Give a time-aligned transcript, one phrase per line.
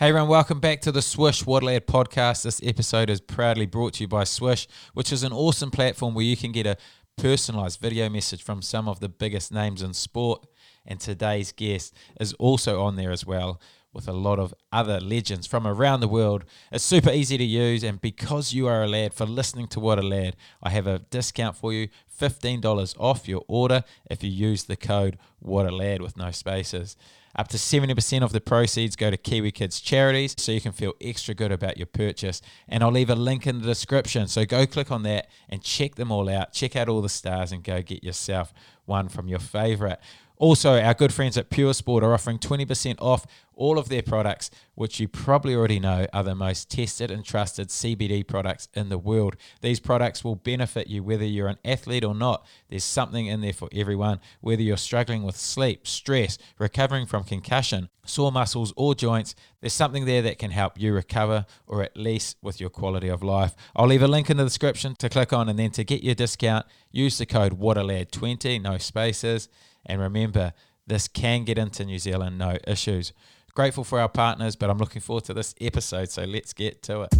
[0.00, 2.44] Hey everyone, welcome back to the Swish Waterlad podcast.
[2.44, 6.24] This episode is proudly brought to you by Swish, which is an awesome platform where
[6.24, 6.78] you can get a
[7.18, 10.46] personalized video message from some of the biggest names in sport.
[10.86, 13.60] And today's guest is also on there as well
[13.92, 16.46] with a lot of other legends from around the world.
[16.72, 19.98] It's super easy to use, and because you are a lad for listening to What
[19.98, 21.88] a Lad, I have a discount for you
[22.18, 26.96] $15 off your order if you use the code a Lad with no spaces.
[27.36, 30.94] Up to 70% of the proceeds go to Kiwi Kids charities, so you can feel
[31.00, 32.42] extra good about your purchase.
[32.68, 35.94] And I'll leave a link in the description, so go click on that and check
[35.94, 36.52] them all out.
[36.52, 38.52] Check out all the stars and go get yourself
[38.84, 40.00] one from your favorite.
[40.40, 44.50] Also, our good friends at Pure Sport are offering 20% off all of their products,
[44.74, 48.96] which you probably already know are the most tested and trusted CBD products in the
[48.96, 49.36] world.
[49.60, 52.46] These products will benefit you whether you're an athlete or not.
[52.70, 57.90] There's something in there for everyone, whether you're struggling with sleep, stress, recovering from concussion,
[58.06, 59.34] sore muscles, or joints.
[59.60, 63.22] There's something there that can help you recover or at least with your quality of
[63.22, 63.54] life.
[63.76, 66.14] I'll leave a link in the description to click on, and then to get your
[66.14, 69.50] discount, use the code WATERLAD20, no spaces.
[69.86, 70.52] And remember,
[70.86, 73.12] this can get into New Zealand, no issues.
[73.54, 77.02] Grateful for our partners, but I'm looking forward to this episode, so let's get to
[77.02, 77.14] it.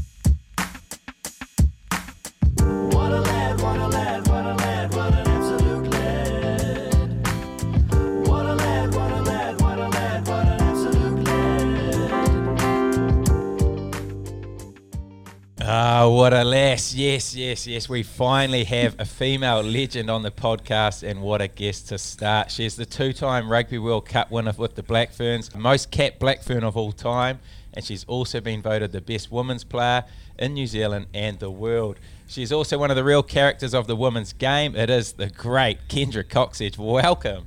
[15.73, 16.97] Ah, what a lass.
[16.97, 17.89] Yes, yes, yes.
[17.89, 22.51] We finally have a female legend on the podcast, and what a guest to start.
[22.51, 26.43] She's the two time Rugby World Cup winner with the Black Ferns, most capped Black
[26.43, 27.39] Fern of all time,
[27.73, 30.03] and she's also been voted the best women's player
[30.41, 32.01] in New Zealand and the world.
[32.27, 34.75] She's also one of the real characters of the women's game.
[34.75, 36.79] It is the great Kendra Cocksedge.
[36.79, 37.47] Welcome.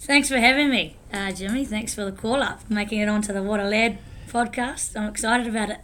[0.00, 1.64] Thanks for having me, uh, Jimmy.
[1.66, 4.96] Thanks for the call up, making it onto the Water Lad podcast.
[4.96, 5.78] I'm excited about it.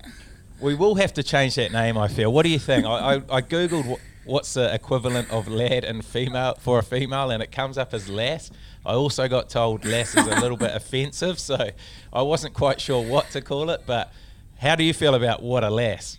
[0.60, 2.32] We will have to change that name, I feel.
[2.32, 2.84] What do you think?
[2.86, 7.30] I, I, I Googled what, what's the equivalent of lad and female for a female,
[7.30, 8.50] and it comes up as lass.
[8.84, 11.70] I also got told lass is a little bit offensive, so
[12.12, 13.82] I wasn't quite sure what to call it.
[13.86, 14.12] But
[14.58, 16.18] how do you feel about what a lass?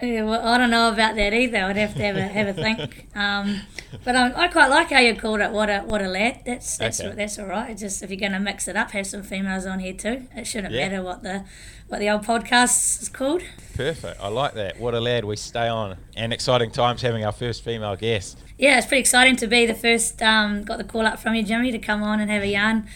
[0.00, 1.58] Yeah, well, I don't know about that either.
[1.58, 3.08] I'd have to have a have a think.
[3.16, 3.62] Um,
[4.04, 5.50] but I, I quite like how you called it.
[5.50, 6.42] What a what a lad.
[6.46, 7.16] That's that's Okay.
[7.16, 7.70] that's all right.
[7.70, 10.28] It's just if you're going to mix it up, have some females on here too.
[10.36, 10.88] It shouldn't Yeah.
[10.88, 11.44] matter what the
[11.88, 13.42] what the old podcast is called.
[13.74, 14.20] Perfect.
[14.20, 14.78] I like that.
[14.78, 15.24] What a lad.
[15.24, 15.96] We stay on.
[16.16, 18.38] And exciting times having our first female guest.
[18.58, 20.20] Yeah, it's pretty exciting to be the first.
[20.22, 22.88] Um, got the call up from you, Jimmy, to come on and have a yarn.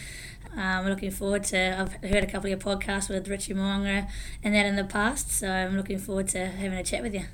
[0.55, 1.79] Um, we're looking forward to.
[1.79, 4.07] I've heard a couple of your podcasts with Richie Mo'unga
[4.43, 7.25] and that in the past, so I'm looking forward to having a chat with you.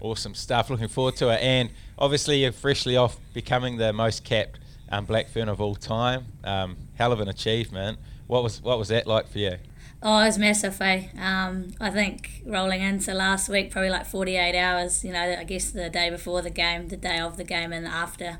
[0.00, 0.68] Awesome stuff.
[0.68, 1.40] Looking forward to it.
[1.40, 4.58] And obviously, you're freshly off becoming the most capped
[4.90, 6.26] um, Black Fern of all time.
[6.44, 7.98] Um, hell of an achievement.
[8.26, 9.56] What was what was that like for you?
[10.02, 11.06] Oh, it was massive, eh?
[11.18, 15.70] Um, I think rolling into last week, probably like 48 hours, you know, I guess
[15.70, 18.38] the day before the game, the day of the game, and after.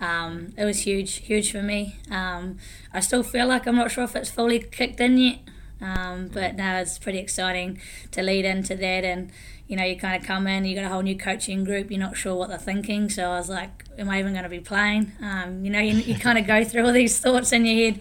[0.00, 1.96] Um, it was huge, huge for me.
[2.10, 2.58] Um,
[2.92, 5.38] I still feel like I'm not sure if it's fully kicked in yet,
[5.80, 7.80] um, but no, it's pretty exciting
[8.12, 9.04] to lead into that.
[9.04, 9.30] And,
[9.68, 12.00] you know, you kind of come in, you got a whole new coaching group, you're
[12.00, 13.10] not sure what they're thinking.
[13.10, 15.12] So I was like, am I even going to be playing?
[15.22, 18.00] Um, you know, you, you kind of go through all these thoughts in your head.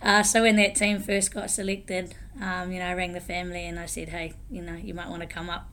[0.00, 3.66] Uh, so when that team first got selected, um, you know, I rang the family
[3.66, 5.70] and I said, hey, you know, you might want to come up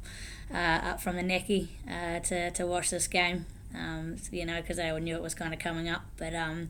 [0.54, 3.46] uh, up from the Naki uh, to, to watch this game,
[3.76, 6.04] um, you know, because they all knew it was kind of coming up.
[6.18, 6.70] But um,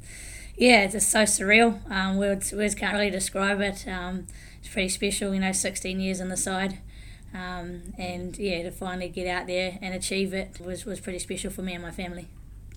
[0.55, 1.89] yeah, it's just so surreal.
[1.91, 3.87] Um, words, words can't really describe it.
[3.87, 4.27] Um,
[4.59, 6.79] it's pretty special, you know, 16 years on the side.
[7.33, 11.49] Um, and yeah, to finally get out there and achieve it was, was pretty special
[11.49, 12.27] for me and my family.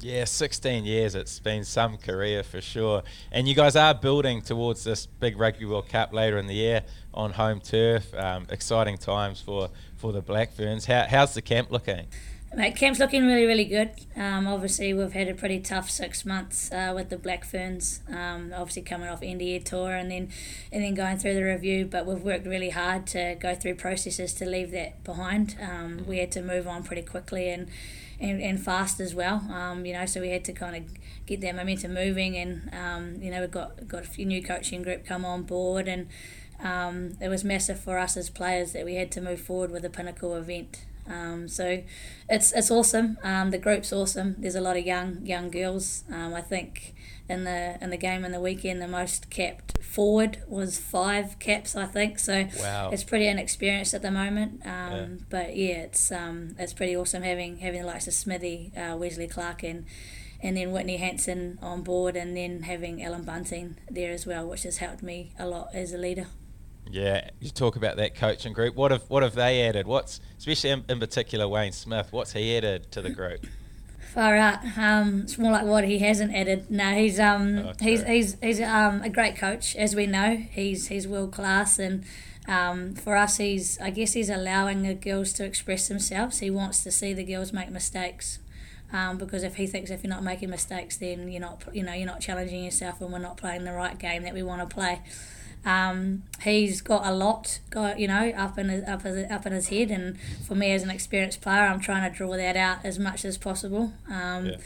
[0.04, 1.15] Yeah, 16 years.
[1.15, 3.03] It's been some career for sure.
[3.32, 6.82] And you guys are building towards this big Rugby World Cup later in the year
[7.15, 8.12] on home turf.
[8.12, 10.84] Um, exciting times for, for the Black Ferns.
[10.84, 12.09] How, how's the camp looking?
[12.54, 13.93] Mate, camp's looking really, really good.
[14.14, 18.00] Um, obviously, we've had a pretty tough six months uh, with the Black Ferns.
[18.10, 20.28] Um, obviously, coming off India tour and then
[20.70, 21.87] and then going through the review.
[21.87, 25.56] But we've worked really hard to go through processes to leave that behind.
[25.62, 27.70] Um, we had to move on pretty quickly and
[28.20, 29.44] and, and fast as well.
[29.50, 30.82] Um, you know, so we had to kind of
[31.26, 32.37] get that momentum moving.
[32.37, 35.88] And um, you know, we've got got a few new coaching group come on board
[35.88, 36.08] and.
[36.62, 39.84] Um, it was massive for us as players that we had to move forward with
[39.84, 40.87] a pinnacle event.
[41.06, 41.82] Um, so
[42.28, 43.19] it's it's awesome.
[43.22, 44.37] Um, the group's awesome.
[44.38, 46.05] There's a lot of young young girls.
[46.10, 46.94] Um, I think
[47.29, 51.75] in the in the game in the weekend, the most capped forward was five caps.
[51.75, 52.49] I think so.
[52.59, 52.91] Wow.
[52.93, 54.62] It's pretty inexperienced at the moment.
[54.65, 55.06] Um, Yeah.
[55.31, 59.26] But yeah, it's um, it's pretty awesome having having the likes of Smithy, uh, Wesley
[59.29, 59.87] Clarke, and
[60.43, 64.65] and then Whitney Hansen on board, and then having Allan Bunting there as well, which
[64.65, 66.27] has helped me a lot as a leader.
[66.91, 68.75] Yeah, you talk about that coaching group.
[68.75, 69.87] What have what have they added?
[69.87, 72.09] What's especially in, in particular Wayne Smith?
[72.11, 73.47] What's he added to the group?
[74.14, 74.61] Far out.
[74.78, 76.70] Um, it's more like what he hasn't added.
[76.70, 80.37] No, he's um Oh, he's he's he's um a great coach, as we know.
[80.37, 82.05] He's he's world class, and
[82.46, 86.38] um, for us, he's I guess he's allowing the girls to express themselves.
[86.38, 88.38] He wants to see the girls make mistakes.
[88.93, 91.93] Um, because if he thinks if you're not making mistakes, then you're not, you know,
[91.93, 94.72] you're not challenging yourself, and we're not playing the right game that we want to
[94.72, 95.00] play.
[95.64, 99.52] Um, he's got a lot, got you know, up in his, up his, up in
[99.52, 102.78] his head, and for me as an experienced player, I'm trying to draw that out
[102.84, 103.93] as much as possible.
[104.11, 104.56] Um, Yeah.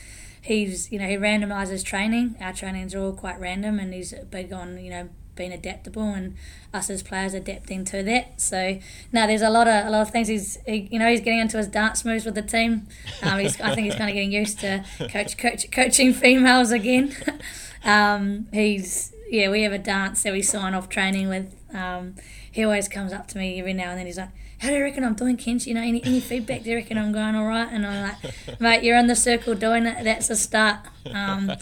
[0.40, 2.36] He's, you know, he randomises training.
[2.40, 6.36] Our trainings are all quite random, and he's big on, you know, being adaptable, and
[6.72, 8.40] us as players adapting to that.
[8.40, 8.78] So,
[9.12, 10.28] now there's a lot of a lot of things.
[10.28, 12.86] He's, he, you know, he's getting into his dance moves with the team.
[13.22, 17.14] Um, he's, I think he's kind of getting used to coach, coach, coaching females again.
[17.84, 21.54] um, he's yeah, we have a dance that we sign off training with.
[21.74, 22.14] Um,
[22.50, 24.06] he always comes up to me every now and then.
[24.06, 25.66] He's like, "How do you reckon I'm doing, Kench?
[25.66, 26.62] You know, any, any feedback?
[26.62, 29.54] Do you reckon I'm going all right?" And I'm like, "Mate, you're in the circle
[29.54, 30.04] doing it.
[30.04, 30.80] That's a start."
[31.12, 31.52] Um,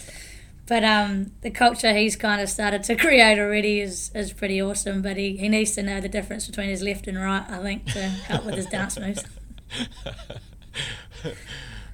[0.67, 5.01] but um, the culture he's kind of started to create already is, is pretty awesome.
[5.03, 7.87] But he, he needs to know the difference between his left and right, I think,
[7.93, 9.25] to help with his dance moves.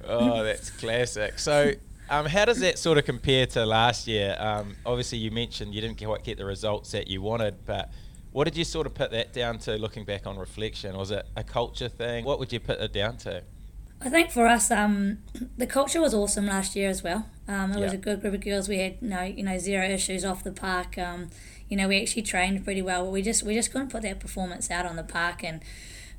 [0.07, 1.37] oh, that's classic.
[1.39, 1.73] So,
[2.13, 4.35] um, how does that sort of compare to last year?
[4.39, 7.91] Um, obviously, you mentioned you didn't quite get the results that you wanted, but
[8.31, 10.95] what did you sort of put that down to looking back on reflection?
[10.95, 12.23] Was it a culture thing?
[12.23, 13.43] What would you put it down to?
[13.99, 15.19] I think for us, um,
[15.57, 17.25] the culture was awesome last year as well.
[17.47, 18.69] Um, it was a good group of girls.
[18.69, 20.97] We had no, you know, zero issues off the park.
[20.97, 21.29] Um,
[21.67, 23.05] you know, we actually trained pretty well.
[23.05, 25.43] But we just we just couldn't put that performance out on the park.
[25.43, 25.61] And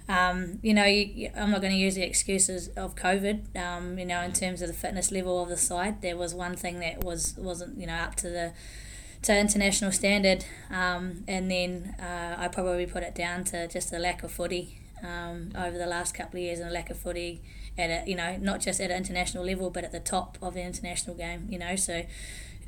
[0.09, 3.57] um, you know, you, I'm not going to use the excuses of COVID.
[3.57, 6.57] Um, you know, in terms of the fitness level of the side, there was one
[6.57, 8.53] thing that was wasn't you know up to the
[9.23, 10.45] to international standard.
[10.71, 14.79] Um, and then uh, I probably put it down to just the lack of footy
[15.03, 17.41] um, over the last couple of years and a lack of footy
[17.77, 20.55] at a, you know not just at an international level but at the top of
[20.55, 21.47] the international game.
[21.49, 22.05] You know, so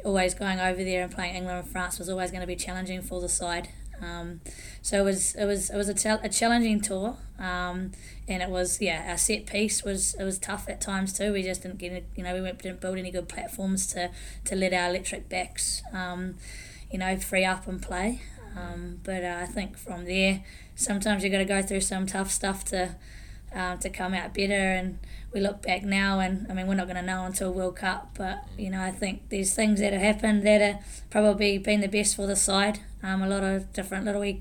[0.05, 3.03] always going over there and playing England and France was always going to be challenging
[3.03, 3.69] for the side.
[4.01, 4.41] Um,
[4.83, 7.93] so it was it was it was a, a challenging tour, um,
[8.29, 11.33] and it was yeah our set piece was it was tough at times too.
[11.33, 14.11] We just didn't get it, you know we went, didn't build any good platforms to,
[14.45, 16.37] to let our electric backs um,
[16.91, 18.23] you know free up and play.
[18.57, 20.43] Um, but uh, I think from there
[20.75, 22.97] sometimes you got to go through some tough stuff to
[23.57, 24.53] um, to come out better.
[24.53, 24.99] And
[25.33, 28.11] we look back now, and I mean, we're not going to know until World Cup,
[28.17, 31.89] but you know, I think there's things that have happened that have probably been the
[31.89, 32.81] best for the side.
[33.03, 34.41] Um, a lot of different little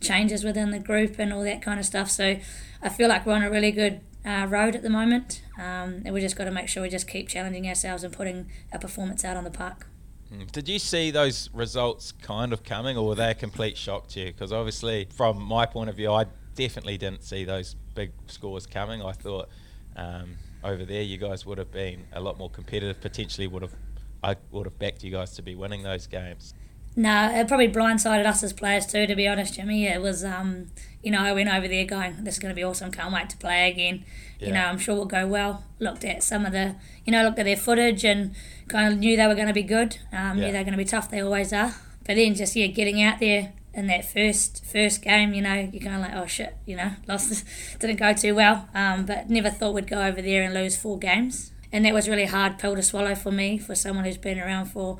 [0.00, 2.10] changes within the group and all that kind of stuff.
[2.10, 2.36] So
[2.82, 6.12] I feel like we're on a really good uh, road at the moment, um, and
[6.12, 9.24] we just got to make sure we just keep challenging ourselves and putting our performance
[9.24, 9.86] out on the park.
[10.32, 10.50] Mm.
[10.50, 14.20] Did you see those results kind of coming, or were they a complete shock to
[14.20, 14.26] you?
[14.26, 16.26] Because obviously, from my point of view, I
[16.56, 19.02] definitely didn't see those big scores coming.
[19.02, 19.48] I thought
[19.96, 23.00] um, over there, you guys would have been a lot more competitive.
[23.00, 23.74] Potentially, would have
[24.22, 26.54] I would have backed you guys to be winning those games.
[26.98, 29.06] No, it probably blindsided us as players too.
[29.06, 30.68] To be honest, Jimmy, it was um,
[31.02, 32.90] you know, I went over there going, "This is going to be awesome.
[32.90, 34.04] Can't wait to play again."
[34.38, 35.64] You know, I'm sure we'll go well.
[35.78, 36.76] Looked at some of the,
[37.06, 38.34] you know, looked at their footage and
[38.68, 39.96] kind of knew they were going to be good.
[40.12, 40.46] Um, Yeah.
[40.46, 41.10] Knew they were going to be tough.
[41.10, 41.74] They always are.
[42.06, 45.82] But then just yeah, getting out there in that first first game, you know, you're
[45.82, 47.44] kind of like, oh shit, you know, lost,
[47.78, 48.68] didn't go too well.
[48.74, 51.52] Um, but never thought we'd go over there and lose four games.
[51.70, 54.66] And that was really hard pill to swallow for me, for someone who's been around
[54.66, 54.98] for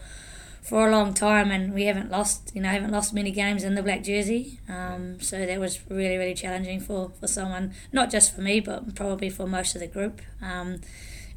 [0.63, 3.77] for a long time, and we haven't lost, you know, haven't lost many games in
[3.77, 4.59] the black jersey.
[4.69, 8.97] Um, so that was really, really challenging for, for someone, not just for me, but
[8.97, 10.21] probably for most of the group.
[10.43, 10.81] Um,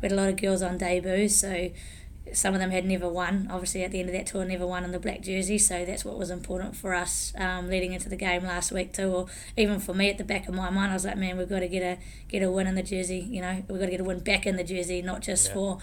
[0.02, 1.70] we had a lot of girls on debut, so
[2.34, 3.48] some of them had never won.
[3.52, 5.58] Obviously, at the end of that tour, never won in the black jersey.
[5.58, 9.12] So that's what was important for us um, leading into the game last week too.
[9.12, 9.26] Or
[9.58, 11.60] even for me, at the back of my mind, I was like, man, we've got
[11.60, 13.20] to get a get a win in the jersey.
[13.20, 15.54] You know, we've got to get a win back in the jersey, not just Yeah.
[15.54, 15.78] for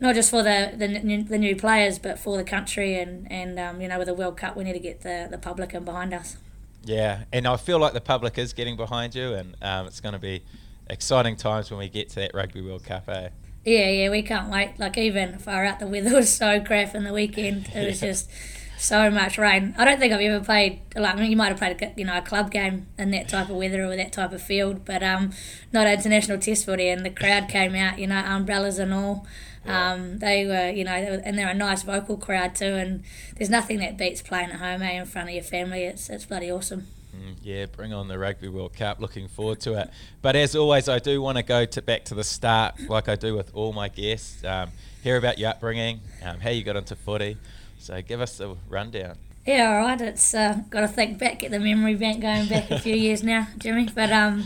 [0.00, 3.58] not just for the, the new, the new players, but for the country and and
[3.58, 5.84] um, you know with the World Cup, we need to get the the public in
[5.84, 6.36] behind us.
[6.84, 10.14] Yeah, and I feel like the public is getting behind you, and um, it's going
[10.14, 10.42] to be
[10.88, 13.08] exciting times when we get to that Rugby World Cup.
[13.08, 13.28] Eh?
[13.64, 14.74] Yeah, yeah, we can't wait.
[14.78, 17.68] Like even far out, the weather was so crap in the weekend.
[17.74, 18.08] It was Yeah.
[18.08, 18.30] just
[18.78, 19.74] so much rain.
[19.76, 22.04] I don't think I've ever played like I mean, you might have played a, you
[22.06, 25.02] know a club game in that type of weather or that type of field, but
[25.02, 25.32] um,
[25.72, 26.88] not international test footy.
[26.88, 29.26] And the crowd came out, you know, umbrellas and all.
[29.66, 29.92] Yeah.
[29.92, 32.64] Um, they were, you know, they were, and they're a nice vocal crowd too.
[32.76, 33.02] And
[33.36, 35.82] there's nothing that beats playing at home, eh, in front of your family.
[35.84, 36.86] It's it's bloody awesome.
[37.16, 39.00] Mm, Yeah, bring on the Rugby World Cup.
[39.00, 39.90] Looking forward to it.
[40.22, 43.16] But as always, I do want to go to back to the start, like I
[43.16, 44.44] do with all my guests.
[44.44, 44.70] Um,
[45.02, 47.36] hear about your upbringing, um, how you got into footy.
[47.78, 49.16] So give us a rundown.
[49.46, 50.00] Yeah, all right.
[50.00, 53.22] It's uh, got to think back, get the memory bank going back a few years
[53.22, 53.88] now, Jimmy.
[53.92, 54.44] But um,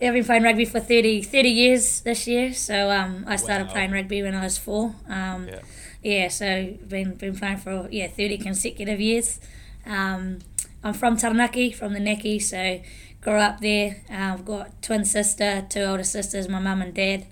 [0.00, 2.54] yeah, I've been playing rugby for 30, 30 years this year.
[2.54, 3.72] So um, I started Wow.
[3.72, 4.94] playing rugby when I was four.
[5.08, 5.58] Um, Yeah.
[6.02, 9.40] yeah, so been been playing for yeah thirty consecutive years.
[9.84, 10.38] Um,
[10.84, 12.80] I'm from Taranaki, from the Naki, so
[13.22, 14.02] grew up there.
[14.10, 17.26] Uh, I've got twin sister, two older sisters, my mum and dad.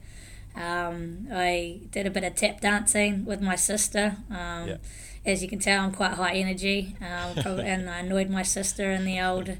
[0.56, 4.16] Um, I did a bit of tap dancing with my sister.
[4.30, 4.76] Um, Yeah.
[5.24, 8.90] As you can tell, I'm quite high energy, um, probably, and I annoyed my sister
[8.90, 9.56] in the old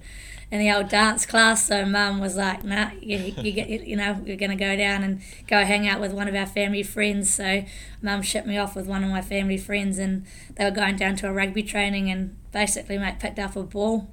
[0.52, 1.66] in the old dance class.
[1.66, 5.22] So mum was like, "Nah, you, you get you know you're gonna go down and
[5.48, 7.64] go hang out with one of our family friends." So
[8.02, 11.16] mum shipped me off with one of my family friends, and they were going down
[11.16, 14.12] to a rugby training, and basically, mate, picked up a ball,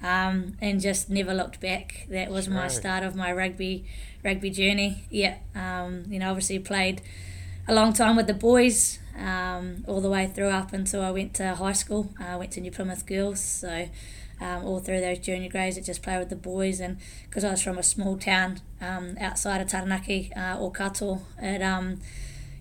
[0.00, 2.06] um, and just never looked back.
[2.08, 3.84] That was my start of my rugby
[4.24, 5.04] rugby journey.
[5.10, 7.02] Yeah, um, you know, obviously played
[7.66, 11.34] a long time with the boys, um, all the way through up until I went
[11.34, 12.10] to high school.
[12.20, 13.88] I went to New Plymouth Girls, so
[14.40, 16.80] um, all through those junior grades, I just played with the boys.
[16.80, 21.62] And because I was from a small town um, outside of Taranaki, uh, Okato, it,
[21.62, 22.00] um,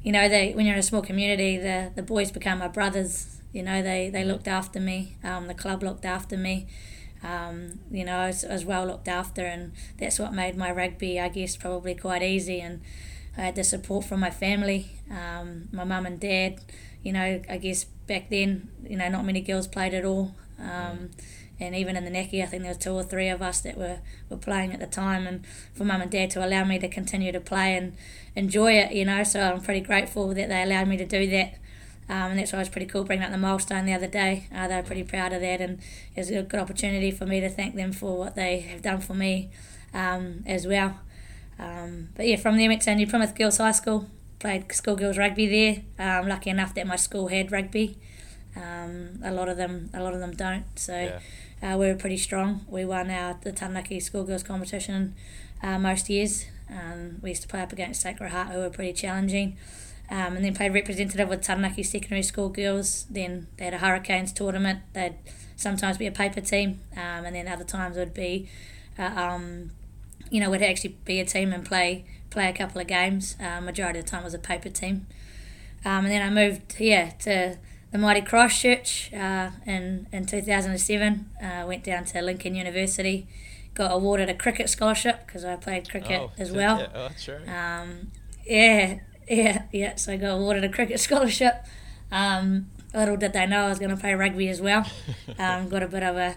[0.04, 3.42] you know, they when you're in a small community, the the boys become my brothers.
[3.52, 5.18] You know, they they looked after me.
[5.24, 6.68] Um, the club looked after me.
[7.24, 11.28] Um, you know, I was, well looked after, and that's what made my rugby, I
[11.28, 12.62] guess, probably quite easy.
[12.62, 12.82] And
[13.38, 16.62] I had the support from my family, um, my mum and dad.
[17.04, 20.34] You know, I guess back then, you know, not many girls played at all.
[20.60, 21.12] Um,
[21.60, 23.78] and even in the Naki, I think there were two or three of us that
[23.78, 24.00] were,
[24.30, 25.28] were playing at the time.
[25.28, 27.96] And for mum and dad to allow me to continue to play and
[28.36, 31.56] enjoy it, you know, so I'm pretty grateful that they allowed me to do that.
[32.08, 34.48] Um, and that's why it was pretty cool bringing up the milestone the other day.
[34.54, 35.80] Uh, they were pretty proud of that, and
[36.16, 39.00] it was a good opportunity for me to thank them for what they have done
[39.00, 39.52] for me
[39.94, 41.00] um, as well.
[41.60, 44.08] Um, but yeah, from the MXN New Plymouth Girls High School,
[44.40, 46.20] played schoolgirls rugby there.
[46.20, 47.98] Um, lucky enough that my school had rugby.
[48.56, 50.66] Um, a lot of them, a lot of them don't.
[50.76, 51.20] So
[51.62, 52.66] uh, we were pretty strong.
[52.68, 55.16] We won our the Taranaki schoolgirls competition
[55.62, 56.46] uh, most years.
[56.70, 59.58] Um, we used to play up against Sacred Heart, who were pretty challenging.
[60.12, 63.06] Um, and then played representative with Taranaki secondary school girls.
[63.10, 64.80] Then they had a Hurricanes tournament.
[64.94, 65.16] They'd
[65.56, 68.50] sometimes be a paper team, um, and then other times it would be,
[68.98, 69.72] uh, um,
[70.32, 73.36] you know, would actually be a team and play play a couple of games.
[73.40, 75.08] Uh, majority of the time was a paper team.
[75.86, 77.58] Um, and then I moved, yeah, to
[77.92, 81.30] the mighty Christchurch uh, in in 2007.
[81.42, 83.28] Uh, went down to Lincoln University,
[83.74, 86.80] got awarded a cricket scholarship because I played cricket Oh, as well.
[86.80, 86.88] ya?
[86.96, 87.40] Oh, true.
[87.48, 88.12] Um,
[88.46, 89.96] yeah, yeah, yeah.
[89.96, 91.66] So I got awarded a cricket scholarship.
[92.12, 94.86] Um, little did they know I was going to play rugby as well.
[95.38, 96.36] Um, got a bit of a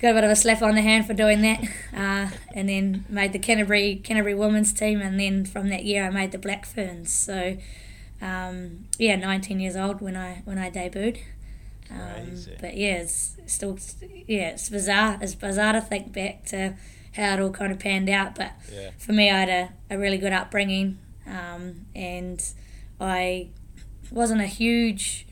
[0.00, 1.62] got a bit of a slap on the hand for doing that,
[1.96, 6.10] uh, and then made the Canterbury Canterbury women's team, and then from that year I
[6.10, 7.10] made the Black Ferns.
[7.12, 7.56] So
[8.20, 11.18] um, yeah, 19 years old when I when I debuted.
[11.90, 13.78] Um, but yeah, it's still
[14.26, 15.18] yeah, it's bizarre.
[15.20, 16.74] It's bizarre to think back to
[17.14, 18.90] how it all kind of panned out, but yeah.
[18.98, 22.42] for me, I had a, a really good upbringing, um, and
[23.00, 23.50] I
[24.10, 25.26] wasn't a huge.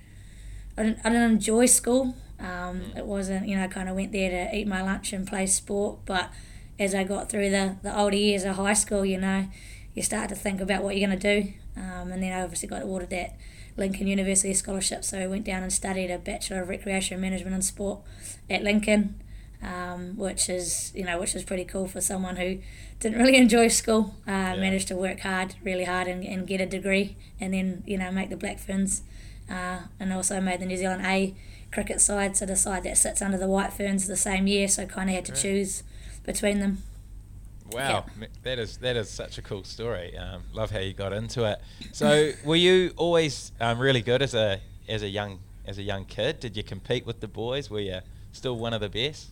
[0.77, 2.15] I didn't, I didn't enjoy school.
[2.39, 5.27] Um, it wasn't, you know, I kind of went there to eat my lunch and
[5.27, 5.99] play sport.
[6.07, 6.31] But
[6.79, 9.49] as I got through the, the older years of high school, you know,
[9.95, 11.53] you start to think about what you're going to do.
[11.77, 13.37] Um, and then I obviously got awarded that
[13.77, 17.65] Lincoln University scholarship, so I went down and studied a Bachelor of Recreation Management and
[17.65, 18.01] Sport
[18.51, 19.23] at Lincoln
[19.63, 22.59] um, which is you know which is pretty cool for someone who
[23.01, 24.15] didn't really enjoy school.
[24.27, 27.97] Uh, Managed to work hard, really hard, and, and get a degree, and then you
[27.97, 29.03] know make the Black Ferns,
[29.51, 31.35] uh, and also made the New Zealand A
[31.73, 34.69] cricket side, so the side that sits under the White Ferns the same year.
[34.69, 35.41] So kind of had to Right.
[35.41, 35.83] choose
[36.25, 36.83] between them.
[37.75, 40.17] Wow, m- that is that is such a cool story.
[40.17, 41.61] Um, love how you got into it.
[41.93, 46.05] So, were you always um, really good as a as a young as a young
[46.05, 46.41] kid?
[46.41, 47.71] Did you compete with the boys?
[47.71, 48.01] Were you
[48.33, 49.31] still one of the best?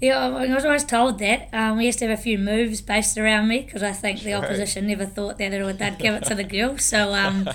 [0.00, 1.48] Yeah, I was always told that.
[1.52, 4.34] Um, we used to have a few moves based around me because I think the
[4.40, 6.84] opposition never thought that it would, they'd give it to the girls.
[6.88, 7.48] So, um,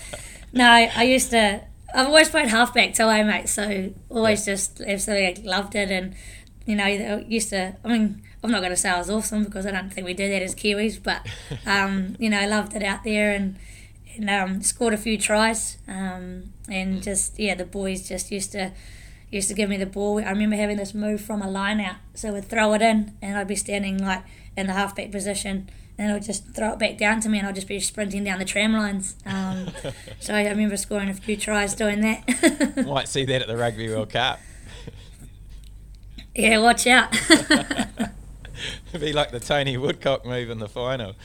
[0.51, 1.61] no, I used to.
[1.95, 5.89] I've always played halfback till I mate, so always just absolutely loved it.
[5.89, 6.15] And
[6.65, 7.75] you know, used to.
[7.83, 10.13] I mean, I'm not going to say I was awesome because I don't think we
[10.13, 11.25] do that as Kiwis, but
[11.65, 13.57] um, you know, I loved it out there and.
[14.15, 18.71] And um, scored a few tries, um, and just yeah, the boys just used to
[19.33, 20.19] used to give me the ball.
[20.19, 23.37] I remember having this move from a line out, so we'd throw it in, and
[23.37, 24.23] I'd be standing like
[24.55, 27.55] in the halfback position, and would just throw it back down to me, and I'd
[27.55, 29.15] just be sprinting down the tram lines.
[29.25, 29.69] Um,
[30.19, 32.85] so I remember scoring a few tries doing that.
[32.85, 34.39] Might see that at the Rugby World Cup.
[36.35, 37.15] yeah, watch out.
[38.99, 41.15] Be like the Tony Woodcock move in the final.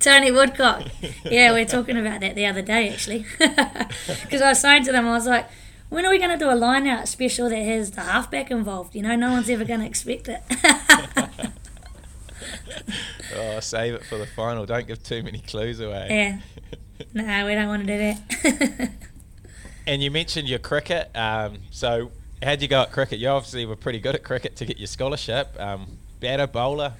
[0.00, 0.86] Tony Woodcock.
[1.24, 3.26] Yeah, we were talking about that the other day actually.
[3.38, 5.48] Because I was saying to them, I was like,
[5.88, 8.94] when are we going to do a line out special that has the halfback involved?
[8.94, 10.42] You know, no one's ever going to expect it.
[13.34, 14.66] Oh, save it for the final.
[14.66, 16.06] Don't give too many clues away.
[16.10, 16.38] yeah.
[17.14, 18.90] No, we don't want to do that.
[19.86, 21.10] And you mentioned your cricket.
[21.14, 22.10] Um, so,
[22.42, 23.18] how'd you go at cricket?
[23.18, 25.56] You obviously were pretty good at cricket to get your scholarship.
[25.58, 26.94] Um, batter, bowler.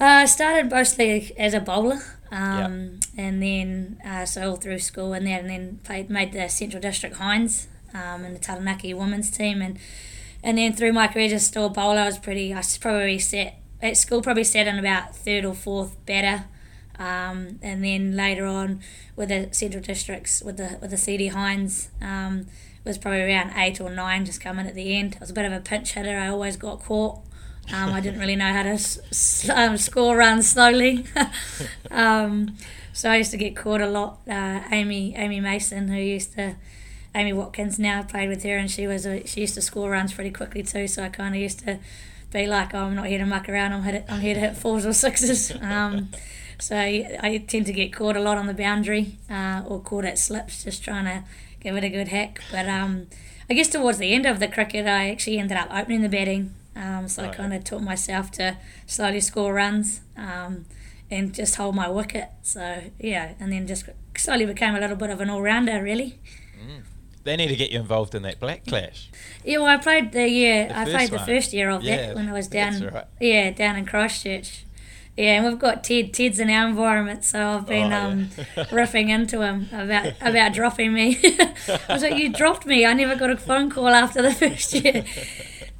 [0.00, 5.12] Uh, I started mostly as a bowler, um, and then uh, so all through school
[5.12, 9.30] and that, and then played made the Central District Hinds um, in the Taranaki women's
[9.30, 9.78] team, and
[10.42, 12.00] and then through my career just still a bowler.
[12.00, 12.52] I was pretty.
[12.52, 16.46] I probably sat at school, probably sat in about third or fourth batter,
[16.98, 18.80] um, and then later on
[19.14, 21.90] with the Central Districts with the with the CD Hinds.
[22.00, 22.46] Um,
[22.84, 25.16] was probably around eight or nine, just coming at the end.
[25.16, 26.18] I was a bit of a pinch hitter.
[26.18, 27.20] I always got caught.
[27.72, 31.04] Um, I didn't really know how to s- um, score runs slowly.
[31.90, 32.56] um,
[32.92, 34.18] so I used to get caught a lot.
[34.28, 36.56] Uh, Amy Amy Mason, who used to
[37.14, 40.12] Amy Watkins now played with her, and she was a, she used to score runs
[40.12, 40.86] pretty quickly too.
[40.88, 41.78] So I kind of used to
[42.32, 43.72] be like, oh, I'm not here to muck around.
[43.72, 45.52] I'm hit, I'm here to hit fours or sixes.
[45.62, 46.08] Um,
[46.58, 50.04] so I, I tend to get caught a lot on the boundary uh, or caught
[50.04, 51.24] at slips, just trying to
[51.58, 52.40] give it a good hack.
[52.52, 53.08] But um,
[53.50, 56.54] I guess towards the end of the cricket, I actually ended up opening the batting.
[56.74, 60.64] Um, so I kind of taught myself to slowly score runs um,
[61.10, 62.28] and just hold my wicket.
[62.42, 63.84] So yeah, and then just
[64.16, 66.18] slowly became a little bit of an all rounder, really.
[67.24, 69.08] They need to get you involved in that black clash.
[69.44, 70.66] Yeah, well, I played the year.
[70.66, 72.82] The I played the first year of Yeah, that when I was down.
[72.88, 73.04] right.
[73.20, 74.64] Yeah, down in Christchurch.
[75.16, 76.12] Yeah, and we've got Ted.
[76.14, 78.06] Ted's in our environment, so I've been Oh, yeah.
[78.08, 78.28] um,
[78.72, 81.16] riffing into him about about dropping me.
[81.68, 82.84] I was like, "You dropped me.
[82.86, 85.04] I never got a phone call after the first year."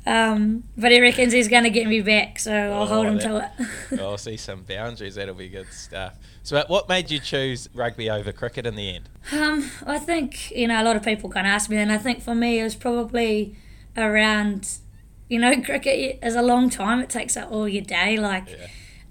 [0.05, 3.19] Um, but he reckons he's going to get me back, so I'll Oh, hold him
[3.19, 4.01] that- to it.
[4.01, 5.15] I'll see some boundaries.
[5.15, 6.15] That'll be good stuff.
[6.43, 9.09] So, what made you choose rugby over cricket in the end?
[9.31, 12.21] Um, I think you know a lot of people can ask me, and I think
[12.21, 13.55] for me it was probably
[13.97, 14.79] around,
[15.29, 16.99] you know, cricket is a long time.
[17.01, 18.17] It takes up all your day.
[18.17, 18.67] Like Yeah.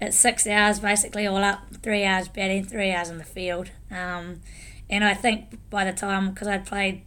[0.08, 3.70] it's six hours basically all up, three hours batting, three hours in the field.
[3.90, 4.42] Um,
[4.90, 7.00] and I think by the time because I'd played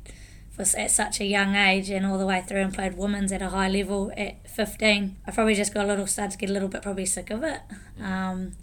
[0.56, 3.42] for at such a young age and all the way through and played women's at
[3.42, 6.54] a high level at 15, I probably just got a little started to get a
[6.54, 7.60] little bit probably sick of it.
[8.02, 8.54] Um,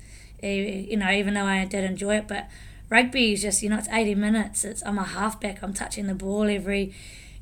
[0.43, 2.49] you know, even though I did enjoy it, but
[2.89, 4.65] rugby is just you know it's 80 minutes.
[4.65, 5.63] It's I'm a halfback.
[5.63, 6.95] I'm touching the ball every,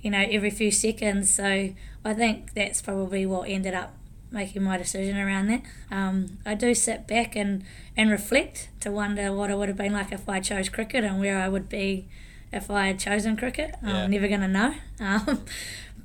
[0.03, 1.31] you know, every few seconds.
[1.31, 1.71] So
[2.05, 3.95] I think that's probably what ended up
[4.33, 5.63] making my decision around that.
[5.91, 7.65] Um, I do sit back and,
[7.97, 11.19] and reflect to wonder what it would have been like if I chose cricket and
[11.19, 12.09] where I would be
[12.53, 13.75] if I had chosen cricket.
[13.83, 14.05] Yeah.
[14.05, 14.75] I'm never going to know.
[15.01, 15.47] Um,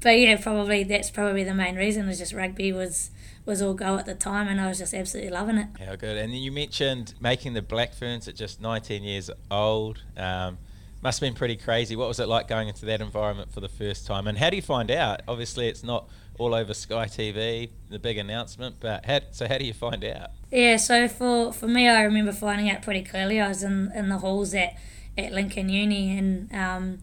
[0.02, 3.10] but yeah, probably that's probably the main reason is just rugby was
[3.46, 5.68] was all go at the time and I was just absolutely loving it.
[5.86, 6.18] How good.
[6.18, 10.02] And then you mentioned making the Black Ferns at just 19 years old.
[10.16, 10.58] Um,
[11.02, 11.96] must have been pretty crazy.
[11.96, 14.28] What was it like going into that environment for the first time?
[14.28, 15.22] And how do you find out?
[15.28, 18.78] Obviously, it's not all over Sky TV, the big announcement.
[18.80, 20.32] But how, so, how do you find out?
[20.52, 23.40] Yeah, so for, for me, I remember finding out pretty clearly.
[23.40, 24.76] I was in, in the halls at,
[25.17, 26.99] at Lincoln Uni, and um,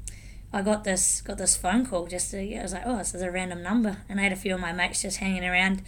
[0.52, 2.06] I got this got this phone call.
[2.06, 4.36] Just to, I was like, oh, this is a random number, and I had a
[4.36, 5.82] few of my mates just hanging around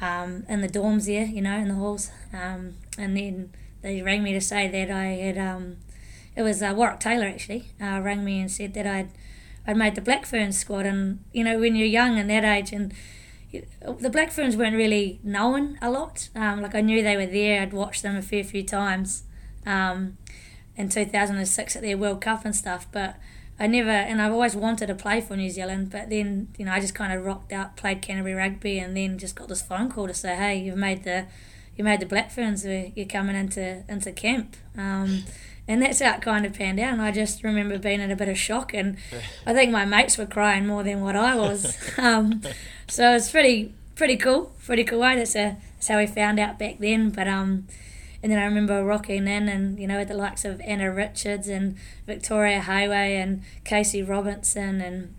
[0.00, 4.22] um, in the dorms there, you know, in the halls, um, and then they rang
[4.22, 5.38] me to say that I had.
[5.38, 5.76] Um,
[6.34, 9.10] it was uh, Warwick Taylor actually uh, rang me and said that I'd
[9.66, 12.72] I'd made the Black Ferns squad, and you know when you're young and that age
[12.72, 12.92] and
[13.98, 16.28] the Black Ferns weren't really known a lot.
[16.34, 17.60] Um, like I knew they were there.
[17.60, 19.24] I'd watched them a fair few times
[19.66, 20.16] um,
[20.76, 22.86] in 2006 at their World Cup and stuff.
[22.92, 23.16] But
[23.58, 25.90] I never, and I've always wanted to play for New Zealand.
[25.90, 29.18] But then, you know, I just kind of rocked out, played Canterbury rugby, and then
[29.18, 31.26] just got this phone call to say, "Hey, you've made the,
[31.76, 32.64] you made the Black Ferns.
[32.66, 35.24] uh, You're coming into into camp." Um,
[35.68, 36.92] and that's how it kind of panned out.
[36.94, 38.96] And I just remember being in a bit of shock, and
[39.46, 41.76] I think my mates were crying more than what I was.
[41.98, 42.42] Um,
[42.88, 45.14] so it's pretty pretty cool, pretty cool way.
[45.14, 47.10] That's, a, that's how we found out back then.
[47.10, 47.68] But um,
[48.22, 51.48] and then I remember rocking in, and you know, with the likes of Anna Richards
[51.48, 55.14] and Victoria Heighway and Casey Robertson, and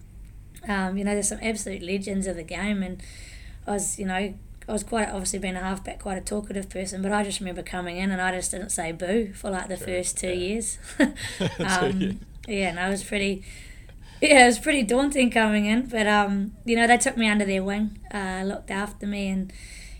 [0.67, 2.81] um, you know, there's some absolute legends of the game.
[2.83, 3.01] And
[3.67, 7.01] I was, you know, I was quite obviously being a halfback, quite a talkative person,
[7.01, 9.77] but I just remember coming in and I just didn't say boo for like the
[9.77, 10.33] Sure, first two yeah.
[10.33, 10.77] years.
[11.63, 13.43] Um, yeah, and I was pretty.
[14.21, 17.45] Yeah, it was pretty daunting coming in, but um, you know, they took me under
[17.45, 19.51] their wing, uh, looked after me, and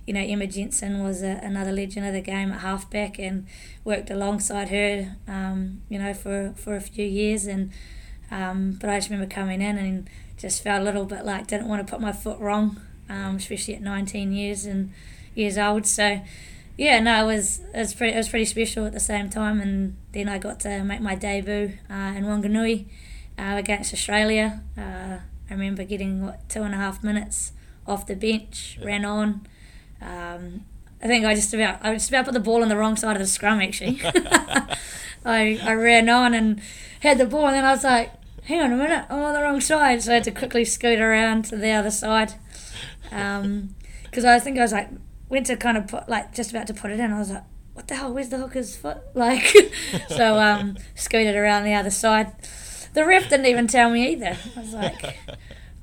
[0.06, 3.46] you know, Emma Jensen was a, another legend of the game at halfback, and
[3.84, 7.72] worked alongside her, um, you know, for for a few years, and
[8.32, 11.68] um, but I just remember coming in and just felt a little bit like didn't
[11.68, 14.92] want to put my foot wrong, um, especially at 19 years and
[15.36, 15.86] years old.
[15.86, 16.22] So,
[16.78, 19.62] yeah, no, it was it was pretty it was pretty special at the same time.
[19.62, 22.86] And then I got to make my debut uh, in Wanganui
[23.38, 24.62] uh, against Australia.
[24.78, 27.54] Uh, I remember getting what two and a half minutes
[27.86, 29.46] off the bench, ran on.
[30.04, 30.66] Um,
[31.02, 33.16] I think I just about I just about put the ball on the wrong side
[33.16, 34.02] of the scrum actually.
[35.26, 36.62] I I ran on and
[37.02, 38.12] had the ball and then I was like,
[38.44, 41.00] hang on a minute, I'm on the wrong side, so I had to quickly scoot
[41.00, 42.34] around to the other side.
[44.06, 44.90] Because I think I was like
[45.28, 47.12] went to kind of put like just about to put it in.
[47.12, 48.14] I was like, what the hell?
[48.14, 49.00] Where's the hooker's foot?
[49.16, 49.56] Like,
[50.10, 52.32] so um, scooted around the other side.
[52.94, 54.38] The ref didn't even tell me either.
[54.56, 55.18] I was like,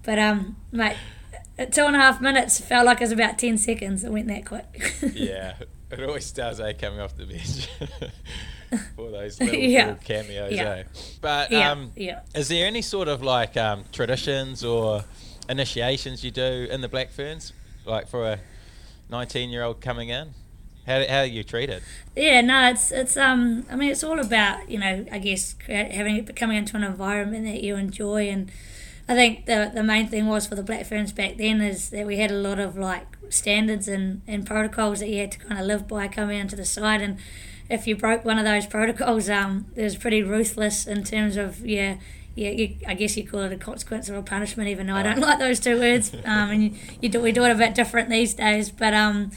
[0.05, 0.97] but um, mate,
[1.61, 4.03] at two and a half minutes felt like it was about ten seconds.
[4.03, 4.95] It went that quick.
[5.15, 5.55] yeah,
[5.91, 7.69] it always does, eh, coming off the bench.
[8.97, 9.87] For those little, Yeah.
[9.89, 10.63] little cameos, Yeah.
[10.71, 10.83] eh?
[11.21, 12.21] But yeah, um, yeah.
[12.35, 15.05] is there any sort of like um, traditions or
[15.49, 17.53] initiations you do in the Black Ferns,
[17.85, 18.39] like for a
[19.11, 20.35] 19 year old coming in?
[20.87, 21.83] How, how are you treated?
[22.17, 23.67] Yeah, no, it's it's um.
[23.71, 27.63] I mean, it's all about you know, I guess having coming into an environment that
[27.63, 28.51] you enjoy, and
[29.11, 32.07] I think the the main thing was for the Black Ferns back then is that
[32.07, 35.59] we had a lot of like standards and, and protocols that you had to kind
[35.61, 37.19] of live by coming into the side, and
[37.69, 41.67] if you broke one of those protocols, um, it was pretty ruthless in terms of
[41.67, 41.97] yeah.
[42.37, 45.03] Yeah, you, I guess you call it a consequence or a punishment, even though I
[45.03, 46.15] don't like those two words.
[46.25, 48.71] Um, and you, you do, we do it a bit different these days.
[48.71, 49.33] But um,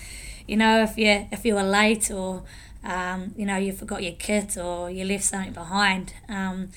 [0.47, 2.43] you know, if you if you were late or
[2.83, 6.69] um, you know you forgot your kit or you left something behind, um,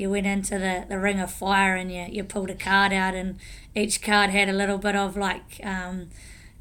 [0.00, 3.14] you went into the, the ring of fire and you, you pulled a card out
[3.14, 3.38] and
[3.74, 6.08] each card had a little bit of like um,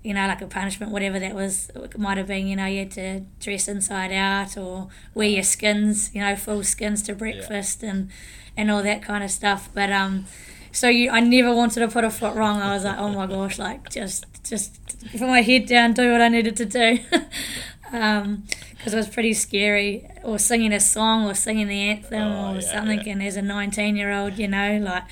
[0.03, 1.71] you know like a punishment whatever that was.
[1.97, 6.13] Might have been you know you had to dress inside out or wear your skins
[6.13, 8.09] you know full skins to breakfast and
[8.57, 9.69] and all that kind of stuff.
[9.73, 10.25] But um
[10.71, 12.61] so you, I never wanted to put a foot wrong.
[12.61, 14.79] I was like, oh my gosh, like just just
[15.11, 16.99] put my head down, do what I needed to do,
[17.91, 20.07] because it was pretty scary.
[20.23, 23.01] Or singing a song, or singing the anthem, Oh, or yeah, something.
[23.05, 23.13] yeah.
[23.13, 25.03] And as a nineteen-year-old, you know, like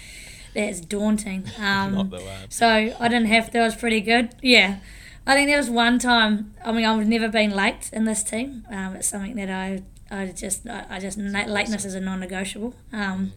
[0.53, 1.43] that's daunting.
[1.59, 2.13] Um,
[2.49, 3.59] so I didn't have to.
[3.59, 4.29] I was pretty good.
[4.41, 4.77] Yeah.
[5.25, 6.53] I think there was one time.
[6.63, 8.65] I mean, I've never been late in this team.
[8.69, 12.73] Um, it's something that I, I just, I, I just lateness is a non-negotiable.
[12.93, 13.33] Um,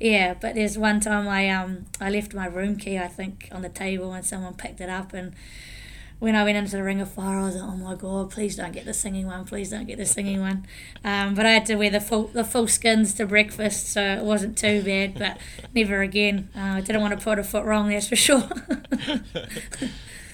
[0.00, 3.62] yeah, but there's one time I um I left my room key I think on
[3.62, 5.32] the table and someone picked it up and
[6.18, 8.56] when I went into the ring of fire I was like oh my god please
[8.56, 10.66] don't get the singing one please don't get the singing one
[11.04, 14.24] um, but I had to wear the full the full skins to breakfast so it
[14.24, 15.38] wasn't too bad but
[15.74, 18.48] never again uh, I didn't want to put a foot wrong that's for sure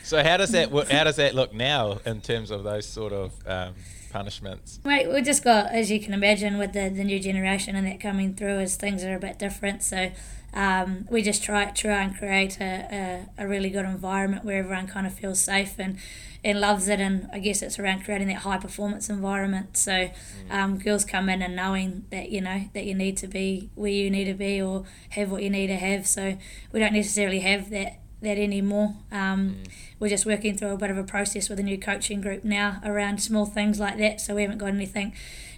[0.04, 3.32] So how does that how does that look now in terms of those sort of
[3.46, 3.74] um,
[4.10, 4.80] punishments?
[4.84, 8.00] Mate, we just got, as you can imagine, with the, the new generation and that
[8.00, 9.82] coming through, as things are a bit different.
[9.82, 10.10] So
[10.54, 14.86] um, we just try try and create a, a, a really good environment where everyone
[14.86, 15.98] kind of feels safe and,
[16.44, 17.00] and loves it.
[17.00, 19.76] And I guess it's around creating that high performance environment.
[19.76, 20.10] So
[20.50, 23.90] um, girls come in and knowing that you know that you need to be where
[23.90, 26.06] you need to be or have what you need to have.
[26.06, 26.36] So
[26.70, 28.94] we don't necessarily have that that anymore.
[29.10, 29.64] Um,
[29.98, 32.80] We're just working through a bit of a process with a new coaching group now
[32.84, 34.20] around small things like that.
[34.20, 35.12] So we haven't got anything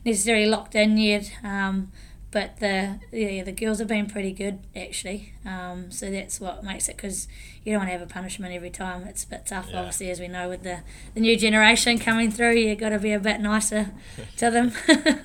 [0.04, 1.33] necessarily locked in yet.
[1.42, 1.92] Um,
[2.35, 5.33] but the yeah, the girls have been pretty good actually.
[5.47, 7.29] Um, so that's what makes it because
[7.62, 9.07] you don't want to have a punishment every time.
[9.07, 9.79] It's a bit tough, Yeah.
[9.79, 10.81] obviously, as we know with the,
[11.14, 12.55] the new generation coming through.
[12.57, 13.92] You got to be a bit nicer
[14.38, 14.73] to them.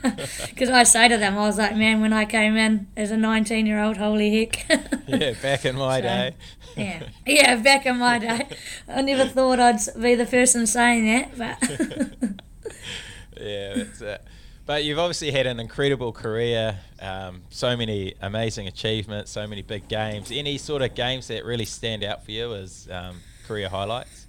[0.49, 3.17] Because I say to them, I was like, man, when I came in as a
[3.17, 4.65] 19 year old, holy heck.
[5.07, 6.35] Yeah, back in my So, day.
[6.77, 7.55] Yeah, yeah.
[7.55, 8.47] Back in my day,
[8.87, 11.57] I never thought I'd be the person saying that, but
[13.41, 14.21] yeah, that's it.
[14.69, 19.87] But you've obviously had an incredible career, um, so many amazing achievements, so many big
[19.87, 20.29] games.
[20.31, 23.15] Any sort of games that really stand out for you as um,
[23.47, 24.27] career highlights?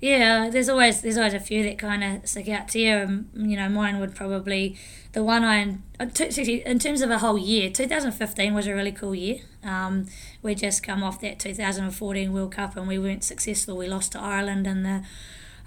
[0.00, 2.96] yeah, there's always there's always a few that kind of stick out to you.
[2.96, 4.78] Um, you know, mine would probably
[5.12, 7.68] the one I uh, in terms of a whole year.
[7.68, 9.40] 2015 was a really cool year.
[9.62, 10.06] Um,
[10.42, 13.76] we just come off that 2014 World Cup and we weren't successful.
[13.76, 15.04] We lost to Ireland in the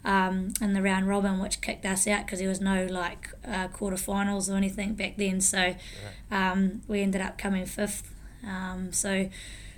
[0.08, 3.67] um, in the round robin, which kicked us out because there was no like uh,
[3.67, 5.41] quarterfinals or anything back then.
[5.41, 5.76] So
[6.32, 8.15] um, we ended up coming fifth.
[8.48, 9.30] Um, so